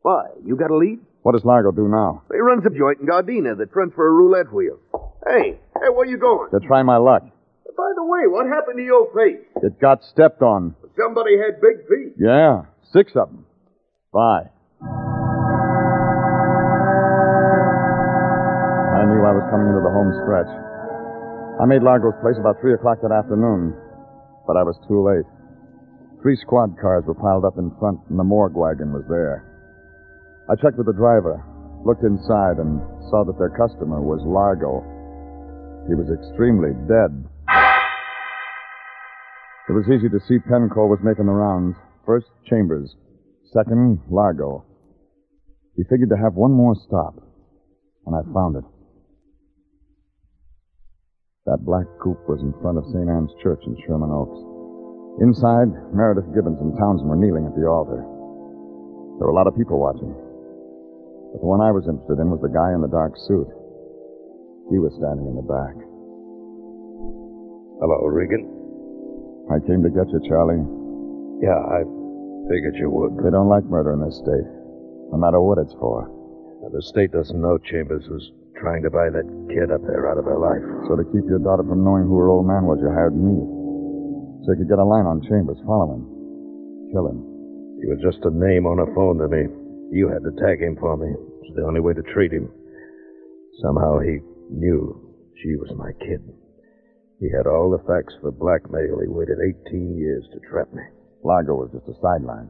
Why? 0.02 0.28
You 0.44 0.56
got 0.56 0.70
a 0.70 0.76
lead? 0.76 1.00
What 1.22 1.32
does 1.32 1.44
Largo 1.44 1.72
do 1.72 1.88
now? 1.88 2.22
He 2.30 2.38
runs 2.38 2.64
a 2.64 2.70
joint 2.70 3.00
in 3.00 3.06
Gardena 3.06 3.58
that 3.58 3.72
fronts 3.72 3.94
for 3.96 4.06
a 4.06 4.12
roulette 4.12 4.52
wheel. 4.52 4.78
Hey, 5.26 5.58
hey, 5.74 5.88
where 5.92 6.06
you 6.06 6.16
going? 6.16 6.50
To 6.52 6.60
try 6.66 6.82
my 6.84 6.96
luck. 6.96 7.22
By 7.76 7.92
the 7.96 8.04
way, 8.04 8.20
what 8.26 8.46
happened 8.46 8.78
to 8.78 8.84
your 8.84 9.12
face? 9.12 9.44
It 9.62 9.80
got 9.80 10.04
stepped 10.04 10.40
on. 10.40 10.76
Somebody 10.96 11.36
had 11.36 11.60
big 11.60 11.86
feet. 11.88 12.14
Yeah, 12.18 12.62
six 12.92 13.12
of 13.16 13.28
them. 13.28 13.44
Bye. 14.12 14.50
Knew 19.06 19.22
I 19.22 19.34
was 19.34 19.46
coming 19.48 19.70
into 19.70 19.82
the 19.82 19.94
home 19.94 20.10
stretch. 20.26 20.50
I 21.62 21.64
made 21.64 21.80
Largo's 21.86 22.18
place 22.20 22.36
about 22.36 22.60
3 22.60 22.74
o'clock 22.74 23.00
that 23.00 23.14
afternoon, 23.14 23.72
but 24.46 24.58
I 24.58 24.66
was 24.66 24.76
too 24.84 25.00
late. 25.00 25.24
Three 26.20 26.36
squad 26.36 26.76
cars 26.80 27.04
were 27.06 27.14
piled 27.14 27.44
up 27.44 27.56
in 27.56 27.70
front, 27.78 28.00
and 28.10 28.18
the 28.18 28.26
morgue 28.26 28.58
wagon 28.58 28.92
was 28.92 29.06
there. 29.08 29.46
I 30.50 30.54
checked 30.54 30.76
with 30.76 30.86
the 30.86 30.92
driver, 30.92 31.38
looked 31.86 32.04
inside, 32.04 32.58
and 32.58 32.82
saw 33.08 33.24
that 33.24 33.38
their 33.38 33.54
customer 33.54 34.02
was 34.02 34.20
Largo. 34.26 34.82
He 35.88 35.94
was 35.94 36.10
extremely 36.10 36.74
dead. 36.90 37.14
It 39.68 39.72
was 39.72 39.86
easy 39.90 40.08
to 40.10 40.20
see 40.26 40.38
Pencole 40.38 40.90
was 40.90 41.02
making 41.02 41.26
the 41.26 41.32
rounds. 41.32 41.76
First, 42.04 42.26
Chambers. 42.46 42.94
Second, 43.52 43.98
Largo. 44.10 44.64
He 45.74 45.82
figured 45.84 46.10
to 46.10 46.16
have 46.16 46.34
one 46.34 46.52
more 46.52 46.74
stop, 46.86 47.14
and 48.06 48.14
I 48.14 48.22
found 48.32 48.56
it. 48.56 48.64
That 51.46 51.62
black 51.62 51.86
coupe 52.02 52.26
was 52.26 52.42
in 52.42 52.50
front 52.58 52.74
of 52.74 52.90
St. 52.90 53.06
Anne's 53.06 53.30
Church 53.38 53.62
in 53.70 53.78
Sherman 53.86 54.10
Oaks. 54.10 54.42
Inside, 55.22 55.70
Meredith 55.94 56.26
Gibbons 56.34 56.58
and 56.58 56.74
Townsend 56.74 57.06
were 57.06 57.14
kneeling 57.14 57.46
at 57.46 57.54
the 57.54 57.70
altar. 57.70 58.02
There 58.02 59.24
were 59.24 59.32
a 59.32 59.38
lot 59.38 59.46
of 59.46 59.54
people 59.54 59.78
watching. 59.78 60.10
But 60.10 61.40
the 61.40 61.46
one 61.46 61.62
I 61.62 61.70
was 61.70 61.86
interested 61.86 62.18
in 62.18 62.34
was 62.34 62.42
the 62.42 62.50
guy 62.50 62.74
in 62.74 62.82
the 62.82 62.90
dark 62.90 63.14
suit. 63.30 63.46
He 64.74 64.82
was 64.82 64.90
standing 64.98 65.30
in 65.30 65.38
the 65.38 65.46
back. 65.46 65.78
Hello, 67.78 68.10
Regan. 68.10 68.42
I 69.46 69.62
came 69.62 69.86
to 69.86 69.92
get 69.94 70.10
you, 70.10 70.18
Charlie. 70.26 70.58
Yeah, 71.38 71.62
I 71.62 71.86
figured 72.50 72.74
you 72.74 72.90
would. 72.90 73.22
They 73.22 73.30
don't 73.30 73.46
like 73.46 73.62
murder 73.70 73.94
in 73.94 74.02
this 74.02 74.18
state, 74.18 74.50
no 75.14 75.16
matter 75.16 75.38
what 75.38 75.62
it's 75.62 75.78
for. 75.78 76.10
Now, 76.66 76.74
the 76.74 76.82
state 76.82 77.14
doesn't 77.14 77.38
know 77.38 77.56
Chambers 77.62 78.10
was 78.10 78.34
trying 78.60 78.82
to 78.82 78.90
buy 78.90 79.12
that 79.12 79.26
kid 79.52 79.68
up 79.70 79.84
there 79.84 80.08
out 80.08 80.18
of 80.18 80.24
her 80.24 80.38
life. 80.40 80.64
So 80.88 80.96
to 80.96 81.04
keep 81.12 81.24
your 81.28 81.40
daughter 81.40 81.64
from 81.64 81.84
knowing 81.84 82.08
who 82.08 82.16
her 82.16 82.28
old 82.32 82.46
man 82.48 82.64
was, 82.64 82.80
you 82.80 82.88
hired 82.88 83.16
me. 83.16 83.36
So 84.44 84.52
you 84.52 84.64
could 84.64 84.72
get 84.72 84.80
a 84.80 84.86
line 84.86 85.04
on 85.04 85.24
Chambers, 85.26 85.60
follow 85.66 85.98
him, 85.98 86.04
kill 86.92 87.08
him. 87.10 87.20
He 87.82 87.86
was 87.90 88.00
just 88.00 88.24
a 88.24 88.32
name 88.32 88.64
on 88.64 88.80
a 88.80 88.88
phone 88.96 89.18
to 89.20 89.28
me. 89.28 89.46
You 89.92 90.08
had 90.08 90.24
to 90.24 90.32
tag 90.40 90.62
him 90.62 90.76
for 90.80 90.96
me. 90.96 91.12
It's 91.44 91.56
the 91.56 91.66
only 91.66 91.80
way 91.80 91.92
to 91.92 92.02
treat 92.14 92.32
him. 92.32 92.48
Somehow 93.60 94.00
he 94.00 94.20
knew 94.50 94.96
she 95.42 95.56
was 95.56 95.70
my 95.76 95.92
kid. 96.00 96.24
He 97.20 97.28
had 97.32 97.46
all 97.46 97.70
the 97.70 97.84
facts 97.88 98.14
for 98.20 98.30
blackmail. 98.30 99.00
He 99.00 99.08
waited 99.08 99.38
18 99.66 99.96
years 99.96 100.24
to 100.32 100.40
trap 100.48 100.72
me. 100.72 100.82
Largo 101.24 101.54
was 101.54 101.70
just 101.72 101.88
a 101.88 102.00
sideline. 102.00 102.48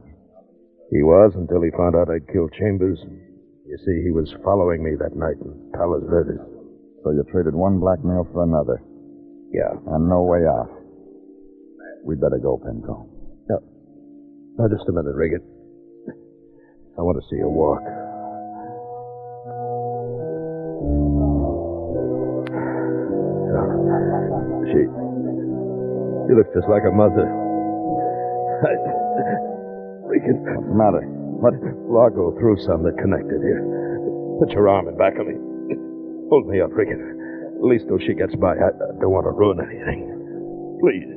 He 0.91 1.03
was 1.03 1.33
until 1.35 1.61
he 1.61 1.71
found 1.71 1.95
out 1.95 2.09
I'd 2.09 2.27
killed 2.31 2.53
Chambers. 2.59 2.99
You 3.67 3.77
see, 3.83 3.99
he 4.01 4.11
was 4.11 4.31
following 4.45 4.81
me 4.81 4.95
that 4.95 5.11
night 5.11 5.35
in 5.43 5.51
Palos 5.75 6.03
Verdes. 6.07 6.39
So 7.03 7.11
you 7.11 7.23
traded 7.29 7.53
one 7.53 7.79
blackmail 7.79 8.25
for 8.31 8.43
another. 8.43 8.79
Yeah. 9.51 9.75
And 9.91 10.07
no 10.07 10.23
way 10.23 10.47
out. 10.47 10.71
We'd 12.03 12.21
better 12.21 12.39
go, 12.39 12.55
Penco. 12.63 13.11
No. 13.49 13.59
Now, 14.57 14.71
just 14.71 14.87
a 14.87 14.93
minute, 14.93 15.15
Regan. 15.15 15.43
I 16.97 17.01
want 17.01 17.19
to 17.19 17.27
see 17.29 17.35
you 17.35 17.51
walk. 17.51 17.83
She. 24.71 24.87
She 26.27 26.33
looks 26.39 26.55
just 26.55 26.71
like 26.71 26.87
a 26.87 26.95
mother. 26.95 27.27
I, 28.63 28.71
Regan. 30.07 30.39
What's 30.55 30.67
the 30.67 30.73
matter? 30.73 31.16
What? 31.37 31.53
Largo 31.85 32.33
threw 32.39 32.57
some 32.65 32.81
that 32.83 32.97
connected 32.97 33.39
here. 33.45 33.61
Put 34.41 34.49
your 34.53 34.69
arm 34.69 34.87
in 34.89 34.97
back 34.97 35.17
of 35.21 35.25
me. 35.29 35.37
Hold 36.29 36.45
me 36.49 36.59
up, 36.61 36.73
Regan. 36.73 36.99
At 37.57 37.63
least 37.65 37.85
till 37.87 37.97
she 38.03 38.13
gets 38.13 38.35
by, 38.37 38.53
I, 38.57 38.69
I 38.73 38.93
don't 39.01 39.13
want 39.13 39.25
to 39.25 39.33
ruin 39.33 39.57
anything. 39.61 40.13
Please. 40.81 41.09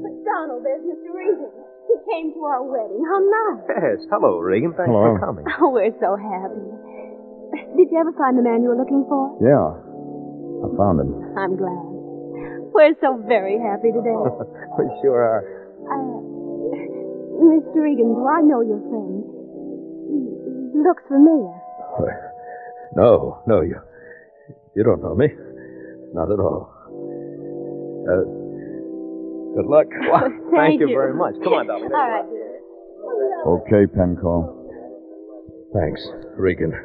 McDonald, 0.00 0.64
there's 0.64 0.84
Mr. 0.84 1.12
Regan. 1.12 1.50
He 1.88 1.96
came 2.08 2.32
to 2.36 2.40
our 2.44 2.62
wedding. 2.64 3.00
How 3.04 3.18
nice. 3.20 3.64
Yes. 3.68 3.98
Hello, 4.12 4.38
Regan. 4.40 4.72
Thanks 4.76 4.88
Hello. 4.88 5.16
for 5.16 5.20
coming. 5.20 5.44
Oh, 5.60 5.72
we're 5.72 5.92
so 6.00 6.16
happy. 6.16 6.64
Did 7.76 7.88
you 7.90 7.98
ever 8.00 8.12
find 8.16 8.36
the 8.36 8.44
man 8.44 8.60
you 8.62 8.68
were 8.72 8.80
looking 8.80 9.04
for? 9.08 9.32
Yeah. 9.40 9.72
I 10.60 10.66
found 10.76 11.00
him. 11.00 11.12
I'm 11.36 11.56
glad. 11.56 11.84
We're 12.72 12.94
so 13.00 13.16
very 13.26 13.56
happy 13.58 13.90
today. 13.92 14.12
we 14.78 14.84
sure 15.00 15.18
are. 15.18 15.42
Uh, 15.88 16.20
Mr. 17.42 17.80
Regan, 17.80 18.12
do 18.14 18.24
I 18.28 18.40
know 18.44 18.60
your 18.60 18.80
friend? 18.92 19.24
He, 20.78 20.82
he 20.82 20.88
looks 20.88 21.02
familiar. 21.08 21.60
No, 22.96 23.42
no, 23.46 23.60
you. 23.60 23.80
You 24.74 24.84
don't 24.84 25.02
know 25.02 25.14
me. 25.14 25.28
Not 26.14 26.30
at 26.32 26.38
all. 26.40 26.72
Uh, 28.08 28.24
good 29.56 29.66
luck. 29.66 29.86
Thank, 30.54 30.80
you. 30.80 30.88
you 30.88 30.94
very 30.94 31.14
much. 31.14 31.34
Come 31.44 31.52
on, 31.52 31.66
darling. 31.66 31.90
All 31.92 32.10
right. 32.10 32.24
Okay, 33.46 33.86
Penco. 33.92 34.54
Thanks, 35.74 36.06
Regan. 36.36 36.72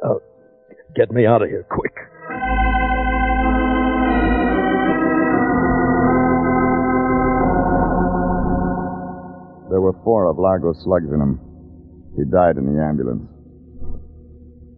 Oh, 0.00 0.22
get 0.94 1.10
me 1.10 1.26
out 1.26 1.42
of 1.42 1.48
here 1.48 1.66
quick. 1.68 1.92
There 9.78 9.86
were 9.94 10.02
four 10.02 10.26
of 10.26 10.40
Largo's 10.40 10.82
slugs 10.82 11.06
in 11.06 11.20
him. 11.22 11.38
He 12.16 12.24
died 12.24 12.56
in 12.58 12.66
the 12.66 12.82
ambulance. 12.82 13.30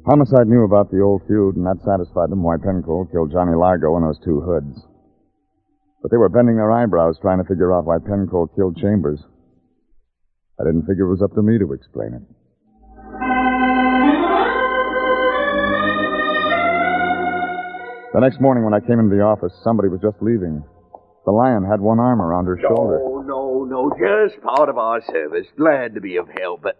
Homicide 0.04 0.46
knew 0.46 0.64
about 0.64 0.90
the 0.90 1.00
old 1.00 1.22
feud, 1.26 1.56
and 1.56 1.64
that 1.64 1.80
satisfied 1.88 2.28
them 2.28 2.42
why 2.42 2.60
Penco 2.60 3.10
killed 3.10 3.32
Johnny 3.32 3.56
Largo 3.56 3.96
and 3.96 4.04
those 4.04 4.20
two 4.22 4.42
hoods. 4.42 4.76
But 6.02 6.10
they 6.10 6.18
were 6.18 6.28
bending 6.28 6.56
their 6.56 6.70
eyebrows 6.70 7.16
trying 7.16 7.38
to 7.38 7.48
figure 7.48 7.72
out 7.72 7.86
why 7.86 7.96
Penco 7.96 8.54
killed 8.54 8.76
Chambers. 8.76 9.24
I 10.60 10.64
didn't 10.64 10.84
figure 10.84 11.06
it 11.06 11.16
was 11.16 11.22
up 11.22 11.32
to 11.32 11.40
me 11.40 11.56
to 11.56 11.72
explain 11.72 12.12
it. 12.12 12.24
The 18.12 18.20
next 18.20 18.38
morning 18.38 18.64
when 18.64 18.74
I 18.74 18.80
came 18.80 19.00
into 19.00 19.16
the 19.16 19.22
office, 19.22 19.54
somebody 19.64 19.88
was 19.88 20.02
just 20.02 20.20
leaving. 20.20 20.62
The 21.24 21.32
lion 21.32 21.64
had 21.64 21.80
one 21.80 22.00
arm 22.00 22.20
around 22.20 22.44
her 22.44 22.60
shoulder. 22.60 23.09
No, 23.70 23.86
no, 23.86 23.94
no. 23.96 24.28
Just 24.28 24.42
part 24.42 24.68
of 24.68 24.76
our 24.78 25.00
service. 25.00 25.46
Glad 25.56 25.94
to 25.94 26.00
be 26.00 26.16
of 26.16 26.28
help, 26.28 26.62
but. 26.62 26.76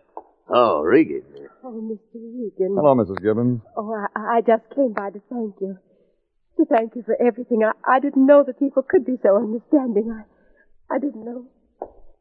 Oh, 0.53 0.81
Regan. 0.83 1.22
Oh, 1.62 1.81
Mr. 1.81 2.14
Regan. 2.14 2.74
Hello, 2.76 2.96
Mrs. 2.96 3.22
Gibbons. 3.22 3.61
Oh, 3.76 3.94
I, 4.16 4.38
I 4.38 4.40
just 4.40 4.64
came 4.74 4.92
by 4.92 5.11
to 5.11 5.22
thank 5.31 5.55
you. 5.61 5.79
To 6.57 6.64
thank 6.64 6.96
you 6.96 7.05
for 7.05 7.16
everything. 7.24 7.62
I, 7.64 7.70
I 7.88 8.00
didn't 8.00 8.26
know 8.26 8.42
that 8.42 8.59
people 8.59 8.83
could 8.83 9.07
be 9.07 9.16
so 9.22 9.37
understanding. 9.37 10.11
I, 10.11 10.24
I 10.92 10.98
didn't 10.98 11.24
know. 11.24 11.46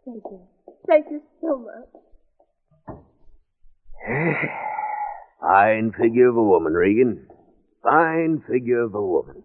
Thank 0.05 0.23
you. 0.29 0.41
Thank 0.87 1.07
you 1.09 1.21
so 1.41 1.65
much. 2.87 2.99
Fine 5.41 5.93
figure 5.99 6.29
of 6.29 6.37
a 6.37 6.43
woman, 6.43 6.73
Regan. 6.73 7.27
Fine 7.81 8.43
figure 8.47 8.81
of 8.81 8.93
a 8.93 9.01
woman. 9.01 9.41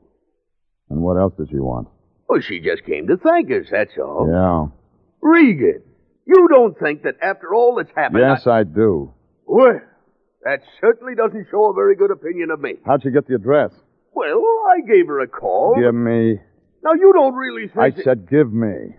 And 0.91 1.01
what 1.01 1.17
else 1.17 1.33
does 1.39 1.49
she 1.49 1.57
want? 1.57 1.89
Oh, 2.29 2.41
she 2.41 2.61
just 2.61 2.85
came 2.85 3.07
to 3.07 3.17
thank 3.17 3.51
us, 3.51 3.69
that's 3.71 3.93
all. 3.99 4.29
Yeah. 4.31 4.84
Regan, 5.25 5.83
you 6.27 6.49
don't 6.51 6.79
think 6.79 7.03
that 7.05 7.15
after 7.23 7.55
all 7.55 7.77
that's 7.77 7.91
happened. 7.97 8.21
Yes, 8.21 8.47
I 8.47 8.63
do. 8.63 9.13
Well, 9.47 9.81
that 10.45 10.61
certainly 10.83 11.15
doesn't 11.15 11.47
show 11.51 11.71
a 11.71 11.75
very 11.75 11.97
good 11.97 12.11
opinion 12.11 12.51
of 12.51 12.61
me. 12.61 12.75
How'd 12.85 13.05
you 13.05 13.11
get 13.11 13.27
the 13.27 13.35
address? 13.35 13.73
Well, 14.13 14.43
I 14.69 14.87
gave 14.87 15.07
her 15.07 15.21
a 15.21 15.27
call. 15.27 15.77
Give 15.81 15.95
me. 15.95 16.39
Now, 16.85 16.93
you 16.93 17.13
don't 17.15 17.35
really 17.35 17.69
think. 17.69 17.79
I 17.79 17.91
that- 17.91 18.05
said 18.05 18.29
give 18.29 18.53
me. 18.53 18.97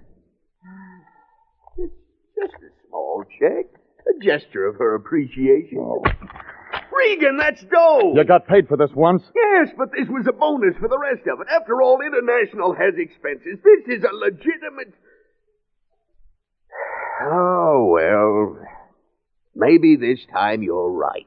Just 1.77 2.53
a 2.55 2.69
small 2.89 3.23
check. 3.39 3.67
A 4.07 4.19
gesture 4.23 4.65
of 4.67 4.75
her 4.75 4.95
appreciation. 4.95 5.77
Oh. 5.79 6.03
Regan, 6.91 7.37
that's 7.37 7.63
dough. 7.63 8.13
You 8.15 8.23
got 8.23 8.47
paid 8.47 8.67
for 8.67 8.77
this 8.77 8.91
once? 8.93 9.23
Yes, 9.35 9.69
but 9.77 9.91
this 9.91 10.07
was 10.09 10.25
a 10.27 10.33
bonus 10.33 10.75
for 10.79 10.87
the 10.87 10.97
rest 10.97 11.27
of 11.27 11.39
it. 11.41 11.47
After 11.49 11.81
all, 11.81 12.01
International 12.01 12.73
has 12.73 12.93
expenses. 12.97 13.59
This 13.63 13.97
is 13.97 14.03
a 14.03 14.13
legitimate. 14.13 14.93
Oh, 17.21 17.87
well. 17.91 18.57
Maybe 19.55 19.95
this 19.95 20.19
time 20.33 20.63
you're 20.63 20.91
right. 20.91 21.25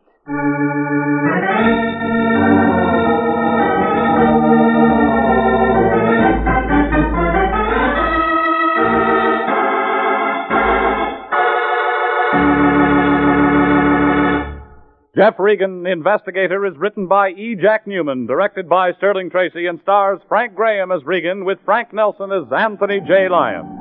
Jeff 15.16 15.35
Regan, 15.38 15.85
Investigator, 15.87 16.64
is 16.66 16.77
written 16.77 17.09
by 17.09 17.31
E. 17.31 17.57
Jack 17.61 17.87
Neuman, 17.87 18.29
directed 18.29 18.68
by 18.68 18.92
Sterling 18.92 19.31
Tracy, 19.31 19.66
and 19.66 19.81
stars 19.81 20.20
Frank 20.29 20.55
Graham 20.55 20.92
as 20.92 21.03
Regan 21.05 21.44
with 21.44 21.59
Frank 21.64 21.92
Nelson 21.92 22.31
as 22.31 22.44
Anthony 22.53 23.01
J. 23.01 23.29
Lyon. 23.29 23.77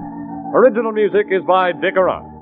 Original 0.53 0.93
music 0.93 1.27
is 1.29 1.43
by 1.45 1.73
Dick 1.73 1.95
Aurandt. 1.97 2.36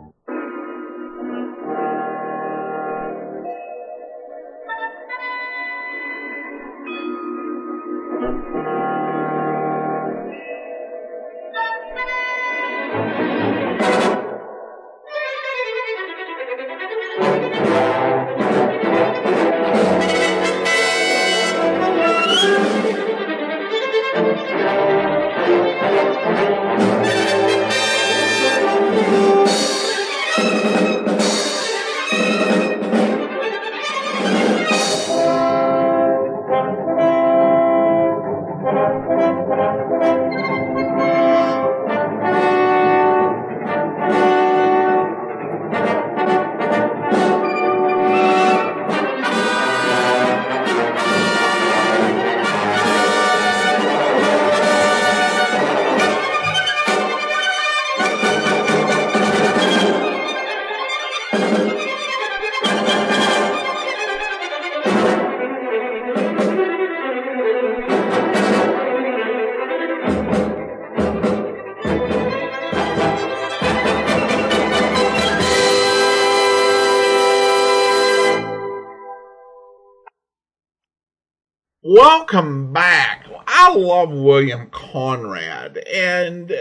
Welcome 81.98 82.74
back. 82.74 83.26
I 83.48 83.74
love 83.74 84.12
William 84.12 84.70
Conrad, 84.70 85.78
and 85.78 86.52
uh, 86.52 86.58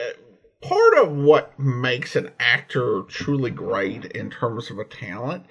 part 0.60 0.96
of 0.96 1.10
what 1.10 1.58
makes 1.58 2.14
an 2.14 2.30
actor 2.38 3.02
truly 3.08 3.50
great 3.50 4.04
in 4.04 4.30
terms 4.30 4.70
of 4.70 4.78
a 4.78 4.84
talent 4.84 5.46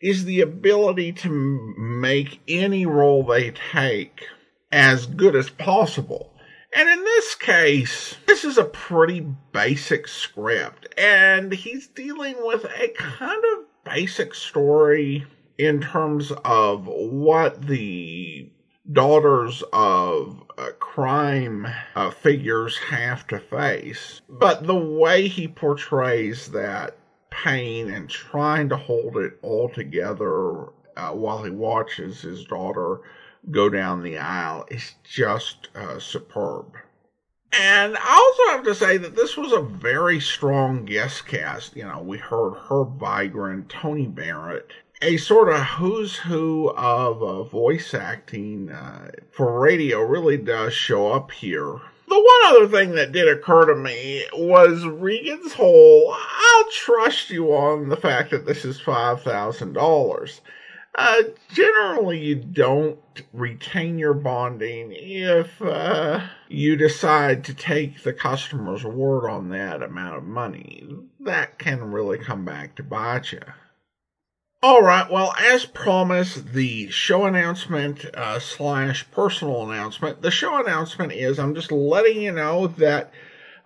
is 0.00 0.24
the 0.24 0.40
ability 0.40 1.14
to 1.14 1.74
make 1.76 2.42
any 2.46 2.86
role 2.86 3.24
they 3.24 3.50
take 3.50 4.24
as 4.70 5.06
good 5.06 5.34
as 5.34 5.50
possible. 5.50 6.32
And 6.72 6.88
in 6.88 7.02
this 7.02 7.34
case, 7.34 8.14
this 8.26 8.44
is 8.44 8.56
a 8.56 8.62
pretty 8.62 9.26
basic 9.50 10.06
script, 10.06 10.94
and 10.96 11.52
he's 11.52 11.88
dealing 11.88 12.36
with 12.38 12.66
a 12.66 12.94
kind 12.96 13.42
of 13.56 13.64
basic 13.84 14.32
story 14.32 15.26
in 15.58 15.80
terms 15.80 16.30
of 16.44 16.86
what 16.86 17.66
the 17.66 18.52
daughters 18.92 19.62
of 19.72 20.42
uh, 20.58 20.70
crime 20.78 21.66
uh, 21.94 22.10
figures 22.10 22.78
have 22.78 23.26
to 23.28 23.38
face. 23.38 24.20
But 24.28 24.66
the 24.66 24.74
way 24.74 25.28
he 25.28 25.48
portrays 25.48 26.48
that 26.52 26.96
pain 27.30 27.90
and 27.90 28.08
trying 28.08 28.68
to 28.68 28.76
hold 28.76 29.16
it 29.16 29.38
all 29.42 29.68
together 29.68 30.66
uh, 30.96 31.10
while 31.10 31.42
he 31.42 31.50
watches 31.50 32.20
his 32.20 32.44
daughter 32.44 33.00
go 33.50 33.68
down 33.68 34.02
the 34.02 34.18
aisle 34.18 34.64
is 34.70 34.94
just 35.02 35.68
uh, 35.74 35.98
superb. 35.98 36.76
And 37.52 37.96
I 37.96 38.14
also 38.14 38.56
have 38.56 38.64
to 38.64 38.74
say 38.74 38.96
that 38.96 39.14
this 39.14 39.36
was 39.36 39.52
a 39.52 39.60
very 39.60 40.18
strong 40.18 40.84
guest 40.84 41.26
cast. 41.26 41.76
You 41.76 41.84
know, 41.84 42.00
we 42.00 42.18
heard 42.18 42.54
Herb 42.54 42.98
Vigran, 42.98 43.68
Tony 43.68 44.06
Barrett, 44.06 44.72
a 45.04 45.18
sort 45.18 45.50
of 45.50 45.60
who's 45.60 46.16
who 46.16 46.70
of 46.70 47.22
uh, 47.22 47.42
voice 47.42 47.92
acting 47.92 48.70
uh, 48.70 49.10
for 49.30 49.60
radio 49.60 50.00
really 50.00 50.38
does 50.38 50.72
show 50.72 51.12
up 51.12 51.30
here. 51.30 51.78
The 52.08 52.14
one 52.14 52.54
other 52.54 52.68
thing 52.68 52.94
that 52.94 53.12
did 53.12 53.28
occur 53.28 53.66
to 53.66 53.76
me 53.76 54.24
was 54.32 54.86
Regan's 54.86 55.52
whole 55.52 56.16
I'll 56.16 56.70
trust 56.70 57.28
you 57.28 57.54
on 57.54 57.90
the 57.90 57.98
fact 57.98 58.30
that 58.30 58.46
this 58.46 58.64
is 58.64 58.80
$5,000. 58.80 60.40
Uh, 60.94 61.22
generally, 61.52 62.20
you 62.20 62.36
don't 62.36 62.98
retain 63.34 63.98
your 63.98 64.14
bonding 64.14 64.90
if 64.92 65.60
uh, 65.60 66.20
you 66.48 66.76
decide 66.76 67.44
to 67.44 67.52
take 67.52 68.02
the 68.02 68.12
customer's 68.12 68.84
word 68.84 69.28
on 69.28 69.50
that 69.50 69.82
amount 69.82 70.16
of 70.16 70.24
money. 70.24 70.88
That 71.20 71.58
can 71.58 71.92
really 71.92 72.16
come 72.16 72.46
back 72.46 72.76
to 72.76 72.82
bite 72.82 73.32
you. 73.32 73.40
All 74.66 74.80
right. 74.80 75.10
Well, 75.10 75.34
as 75.38 75.66
promised, 75.66 76.54
the 76.54 76.88
show 76.88 77.26
announcement 77.26 78.06
uh, 78.14 78.38
slash 78.38 79.04
personal 79.10 79.70
announcement. 79.70 80.22
The 80.22 80.30
show 80.30 80.58
announcement 80.58 81.12
is 81.12 81.38
I'm 81.38 81.54
just 81.54 81.70
letting 81.70 82.22
you 82.22 82.32
know 82.32 82.68
that 82.68 83.12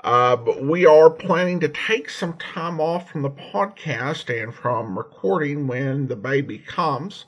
uh, 0.03 0.39
we 0.61 0.87
are 0.87 1.09
planning 1.09 1.61
to 1.61 1.69
take 1.69 2.11
some 2.11 2.33
time 2.33 2.81
off 2.81 3.13
from 3.13 3.23
the 3.23 3.31
podcast 3.31 4.29
and 4.43 4.53
from 4.53 4.99
recording 4.99 5.69
when 5.69 6.09
the 6.09 6.17
baby 6.17 6.59
comes. 6.59 7.27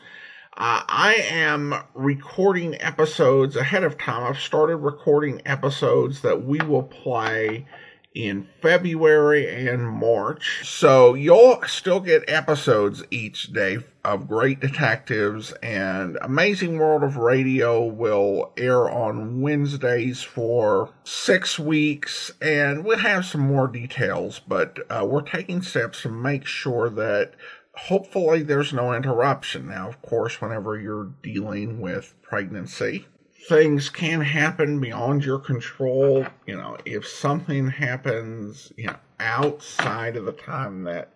Uh, 0.57 0.83
I 0.89 1.25
am 1.31 1.73
recording 1.95 2.75
episodes 2.83 3.55
ahead 3.55 3.85
of 3.85 3.97
time. 3.97 4.25
I've 4.25 4.41
started 4.41 4.79
recording 4.79 5.43
episodes 5.47 6.23
that 6.23 6.45
we 6.45 6.59
will 6.59 6.83
play 6.83 7.69
in 8.15 8.49
February 8.61 9.69
and 9.69 9.89
March. 9.89 10.63
So 10.65 11.15
you'll 11.15 11.63
still 11.67 12.01
get 12.01 12.29
episodes 12.29 13.05
each 13.11 13.53
day 13.53 13.79
of 14.05 14.27
Great 14.27 14.61
Detectives 14.61 15.53
and 15.63 16.19
Amazing 16.21 16.79
World 16.79 17.03
of 17.05 17.17
Radio 17.17 17.85
will 17.85 18.53
air 18.57 18.91
on 18.91 19.41
Wednesdays 19.41 20.23
for 20.23 20.91
six 21.05 21.59
weeks 21.59 22.33
and 22.41 22.85
we'll 22.85 22.99
have 22.99 23.27
some 23.27 23.43
more 23.43 23.69
details, 23.69 24.41
but 24.41 24.79
uh, 24.91 25.07
we're 25.09 25.23
taking 25.23 25.63
steps 25.63 26.03
to 26.03 26.09
make 26.09 26.47
sure 26.47 26.89
that 26.91 27.35
hopefully 27.75 28.43
there's 28.43 28.73
no 28.73 28.93
interruption. 28.93 29.69
Now, 29.69 29.89
of 29.89 30.03
course, 30.03 30.41
whenever 30.41 30.79
you're 30.79 31.13
dealing 31.23 31.81
with 31.81 32.15
pregnancy, 32.23 33.07
things 33.49 33.89
can 33.89 34.21
happen 34.21 34.81
beyond 34.81 35.25
your 35.25 35.39
control. 35.39 36.27
You 36.47 36.57
know, 36.57 36.77
if 36.85 37.07
something 37.07 37.69
happens, 37.69 38.73
you 38.77 38.87
know, 38.87 38.97
outside 39.19 40.17
of 40.17 40.25
the 40.25 40.33
time 40.33 40.85
that 40.85 41.13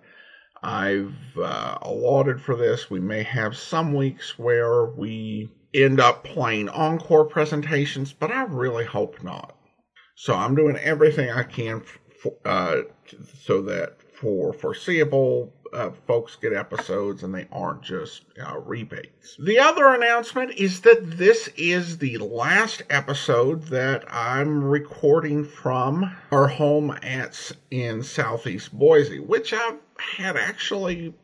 I've 0.63 1.15
uh, 1.39 1.79
allotted 1.83 2.41
for 2.41 2.57
this, 2.57 2.91
we 2.91 3.01
may 3.01 3.23
have 3.23 3.57
some 3.57 3.93
weeks 3.93 4.39
where 4.39 4.87
we 4.87 5.51
end 5.75 6.01
up 6.01 6.25
playing 6.25 6.69
encore 6.71 7.25
presentations, 7.25 8.13
but 8.13 8.31
I 8.31 8.45
really 8.45 8.85
hope 8.85 9.23
not. 9.23 9.57
So 10.15 10.35
I'm 10.35 10.55
doing 10.55 10.77
everything 10.77 11.31
I 11.31 11.43
can 11.43 11.83
f- 11.83 12.33
uh, 12.45 12.83
so 13.43 13.61
that 13.63 14.01
for 14.01 14.53
foreseeable 14.53 15.53
uh, 15.75 15.91
folks 16.07 16.37
get 16.37 16.53
episodes 16.53 17.23
and 17.23 17.35
they 17.35 17.47
aren't 17.51 17.83
just 17.83 18.25
uh, 18.41 18.59
rebates. 18.59 19.37
The 19.39 19.59
other 19.59 19.93
announcement 19.93 20.53
is 20.53 20.81
that 20.83 21.19
this 21.19 21.49
is 21.57 21.99
the 21.99 22.19
last 22.19 22.83
episode 22.89 23.65
that 23.65 24.05
I'm 24.09 24.63
recording 24.63 25.45
from 25.45 26.15
our 26.31 26.49
home 26.49 26.97
at 27.03 27.53
in 27.71 28.03
Southeast 28.03 28.73
Boise, 28.73 29.19
which 29.19 29.53
I've 29.53 29.79
had 29.99 30.37
actually 30.37 31.15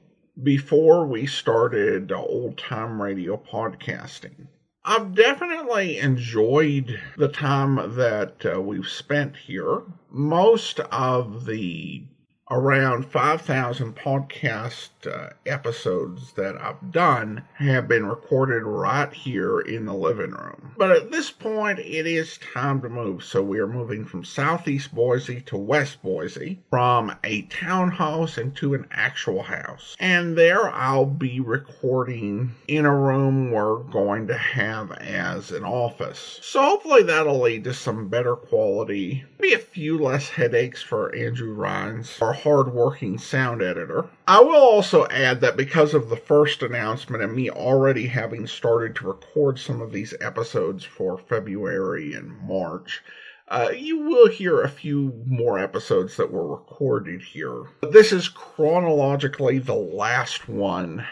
before 0.42 1.06
we 1.06 1.26
started 1.26 2.10
old 2.12 2.58
time 2.58 3.00
radio 3.00 3.36
podcasting. 3.36 4.46
I've 4.84 5.14
definitely 5.14 5.98
enjoyed 5.98 6.98
the 7.18 7.28
time 7.28 7.96
that 7.96 8.46
uh, 8.46 8.60
we've 8.60 8.88
spent 8.88 9.36
here. 9.36 9.82
Most 10.10 10.80
of 10.80 11.44
the 11.44 12.04
around 12.50 13.06
5,000 13.06 13.94
podcast 13.94 14.88
uh, 15.06 15.30
episodes 15.46 16.32
that 16.32 16.60
I've 16.60 16.90
done 16.90 17.42
have 17.54 17.86
been 17.86 18.06
recorded 18.06 18.64
right 18.64 19.12
here 19.12 19.60
in 19.60 19.84
the 19.84 19.94
living 19.94 20.32
room. 20.32 20.74
But 20.76 20.90
at 20.90 21.10
this 21.12 21.30
point, 21.30 21.78
it 21.78 22.06
is 22.06 22.38
time 22.52 22.80
to 22.82 22.88
move. 22.88 23.22
So 23.22 23.42
we 23.42 23.60
are 23.60 23.66
moving 23.66 24.04
from 24.04 24.24
Southeast 24.24 24.94
Boise 24.94 25.40
to 25.42 25.56
West 25.56 26.02
Boise, 26.02 26.58
from 26.70 27.14
a 27.22 27.42
townhouse 27.42 28.36
into 28.36 28.74
an 28.74 28.86
actual 28.90 29.42
house. 29.42 29.96
And 30.00 30.36
there 30.36 30.68
I'll 30.70 31.06
be 31.06 31.38
recording 31.38 32.54
in 32.66 32.84
a 32.84 32.96
room 32.96 33.52
we're 33.52 33.78
going 33.84 34.26
to 34.26 34.36
have 34.36 34.90
as 34.92 35.52
an 35.52 35.64
office. 35.64 36.40
So 36.42 36.60
hopefully 36.60 37.04
that'll 37.04 37.40
lead 37.40 37.64
to 37.64 37.74
some 37.74 38.08
better 38.08 38.34
quality, 38.34 39.24
maybe 39.38 39.54
a 39.54 39.58
few 39.58 39.98
less 39.98 40.28
headaches 40.28 40.82
for 40.82 41.14
Andrew 41.14 41.54
Rhines, 41.54 42.18
our 42.20 42.39
hard-working 42.42 43.18
sound 43.18 43.62
editor. 43.62 44.08
I 44.26 44.40
will 44.40 44.54
also 44.54 45.06
add 45.08 45.40
that 45.40 45.56
because 45.56 45.94
of 45.94 46.08
the 46.08 46.16
first 46.16 46.62
announcement 46.62 47.22
and 47.22 47.34
me 47.34 47.50
already 47.50 48.06
having 48.06 48.46
started 48.46 48.94
to 48.96 49.08
record 49.08 49.58
some 49.58 49.80
of 49.80 49.92
these 49.92 50.14
episodes 50.20 50.84
for 50.84 51.18
February 51.18 52.14
and 52.14 52.38
March, 52.42 53.02
uh, 53.48 53.70
you 53.76 53.98
will 53.98 54.28
hear 54.28 54.62
a 54.62 54.68
few 54.68 55.22
more 55.26 55.58
episodes 55.58 56.16
that 56.16 56.30
were 56.30 56.56
recorded 56.56 57.20
here. 57.20 57.64
This 57.82 58.12
is 58.12 58.28
chronologically 58.28 59.58
the 59.58 59.74
last 59.74 60.48
one 60.48 61.04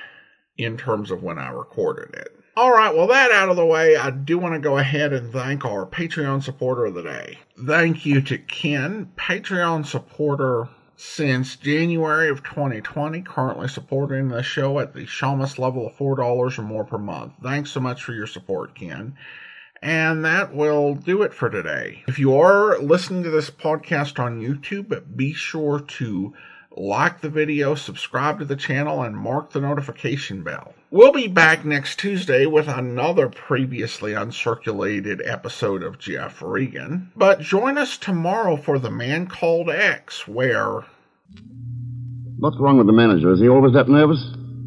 in 0.57 0.77
terms 0.77 1.11
of 1.11 1.23
when 1.23 1.39
I 1.39 1.51
recorded 1.51 2.15
it. 2.15 2.29
All 2.57 2.73
right, 2.73 2.93
well, 2.93 3.07
that 3.07 3.31
out 3.31 3.51
of 3.51 3.57
the 3.57 3.65
way, 3.65 3.97
I 3.97 4.11
do 4.11 4.37
want 4.37 4.55
to 4.55 4.61
go 4.61 4.79
ahead 4.79 5.13
and 5.13 5.33
thank 5.33 5.65
our 5.65 5.87
Patreon 5.87 6.43
supporter 6.43 6.87
of 6.87 6.95
the 6.95 7.03
day. 7.03 7.39
Thank 7.67 8.05
you 8.05 8.21
to 8.23 8.39
Ken, 8.39 9.13
Patreon 9.17 9.87
supporter 9.87 10.69
since 11.01 11.55
January 11.55 12.29
of 12.29 12.43
2020, 12.43 13.23
currently 13.23 13.69
supporting 13.69 14.29
the 14.29 14.43
show 14.43 14.81
at 14.81 14.95
the 14.95 15.07
Shamus 15.07 15.57
level 15.57 15.87
of 15.87 15.97
$4 15.97 16.59
or 16.59 16.63
more 16.63 16.85
per 16.85 16.99
month. 16.99 17.35
Thanks 17.41 17.71
so 17.71 17.79
much 17.79 18.03
for 18.03 18.13
your 18.13 18.27
support, 18.27 18.75
Ken. 18.75 19.15
And 19.81 20.25
that 20.25 20.53
will 20.53 20.97
do 20.97 21.23
it 21.23 21.33
for 21.33 21.51
today. 21.51 22.03
If 22.09 22.19
you 22.19 22.37
are 22.37 22.81
listening 22.81 23.23
to 23.23 23.31
this 23.31 23.49
podcast 23.49 24.19
on 24.19 24.41
YouTube, 24.41 25.17
be 25.17 25.33
sure 25.33 25.79
to 25.79 26.35
like 26.79 27.21
the 27.21 27.29
video, 27.29 27.75
subscribe 27.75 28.39
to 28.39 28.45
the 28.45 28.57
channel, 28.57 29.03
and 29.03 29.17
mark 29.17 29.53
the 29.53 29.61
notification 29.61 30.43
bell. 30.43 30.75
We'll 30.91 31.13
be 31.13 31.27
back 31.27 31.65
next 31.65 31.99
Tuesday 31.99 32.47
with 32.47 32.69
another 32.69 33.29
previously 33.29 34.13
uncirculated 34.13 35.21
episode 35.23 35.83
of 35.83 35.99
Jeff 35.99 36.41
Regan. 36.41 37.11
But 37.17 37.41
join 37.41 37.77
us 37.77 37.99
tomorrow 37.99 38.57
for 38.57 38.79
The 38.79 38.91
Man 38.91 39.27
Called 39.27 39.69
X, 39.69 40.27
where. 40.27 40.85
What's 42.39 42.57
wrong 42.61 42.79
with 42.79 42.87
the 42.87 42.93
manager? 42.93 43.33
Is 43.33 43.41
he 43.41 43.49
always 43.49 43.75
that 43.75 43.89
nervous? 43.89 44.25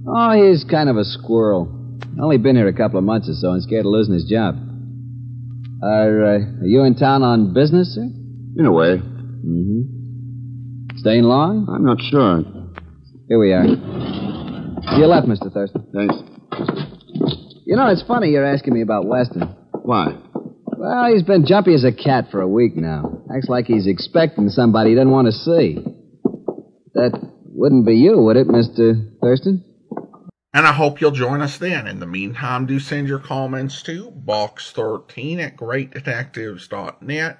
Oh, 0.07 0.31
he's 0.31 0.63
kind 0.63 0.89
of 0.89 0.97
a 0.97 1.05
squirrel. 1.05 1.77
Only 2.21 2.37
been 2.37 2.55
here 2.55 2.67
a 2.67 2.73
couple 2.73 2.99
of 2.99 3.05
months 3.05 3.29
or 3.29 3.33
so 3.33 3.51
and 3.51 3.63
scared 3.63 3.85
of 3.85 3.91
losing 3.91 4.13
his 4.13 4.25
job. 4.25 4.55
Are, 5.81 6.25
uh, 6.25 6.39
are 6.61 6.67
you 6.67 6.83
in 6.83 6.95
town 6.95 7.23
on 7.23 7.53
business, 7.53 7.95
sir? 7.95 8.03
In 8.57 8.65
a 8.65 8.71
way. 8.71 8.97
Mm-hmm. 8.97 10.00
Staying 11.01 11.23
long? 11.23 11.65
I'm 11.67 11.83
not 11.83 11.97
sure. 12.11 12.43
Here 13.27 13.39
we 13.39 13.51
are. 13.53 13.65
You 13.65 15.07
left, 15.07 15.25
Mr. 15.25 15.51
Thurston. 15.51 15.87
Thanks. 15.95 16.13
You 17.65 17.75
know, 17.75 17.87
it's 17.87 18.03
funny 18.03 18.29
you're 18.29 18.45
asking 18.45 18.75
me 18.75 18.83
about 18.83 19.07
Weston. 19.07 19.49
Why? 19.81 20.15
Well, 20.67 21.11
he's 21.11 21.23
been 21.23 21.47
jumpy 21.47 21.73
as 21.73 21.83
a 21.83 21.91
cat 21.91 22.25
for 22.29 22.41
a 22.41 22.47
week 22.47 22.75
now. 22.75 23.23
Acts 23.35 23.49
like 23.49 23.65
he's 23.65 23.87
expecting 23.87 24.49
somebody 24.49 24.91
he 24.91 24.95
doesn't 24.95 25.09
want 25.09 25.25
to 25.25 25.31
see. 25.31 25.79
That 26.93 27.17
wouldn't 27.45 27.87
be 27.87 27.95
you, 27.95 28.21
would 28.21 28.37
it, 28.37 28.47
Mr. 28.47 28.93
Thurston? 29.23 29.65
And 30.53 30.67
I 30.67 30.73
hope 30.73 31.01
you'll 31.01 31.09
join 31.09 31.41
us 31.41 31.57
then. 31.57 31.87
In 31.87 31.99
the 31.99 32.05
meantime, 32.05 32.67
do 32.67 32.77
send 32.77 33.07
your 33.07 33.17
comments 33.17 33.81
to 33.83 34.11
box13 34.11 35.39
at 35.39 35.57
greatdetectives.net. 35.57 37.39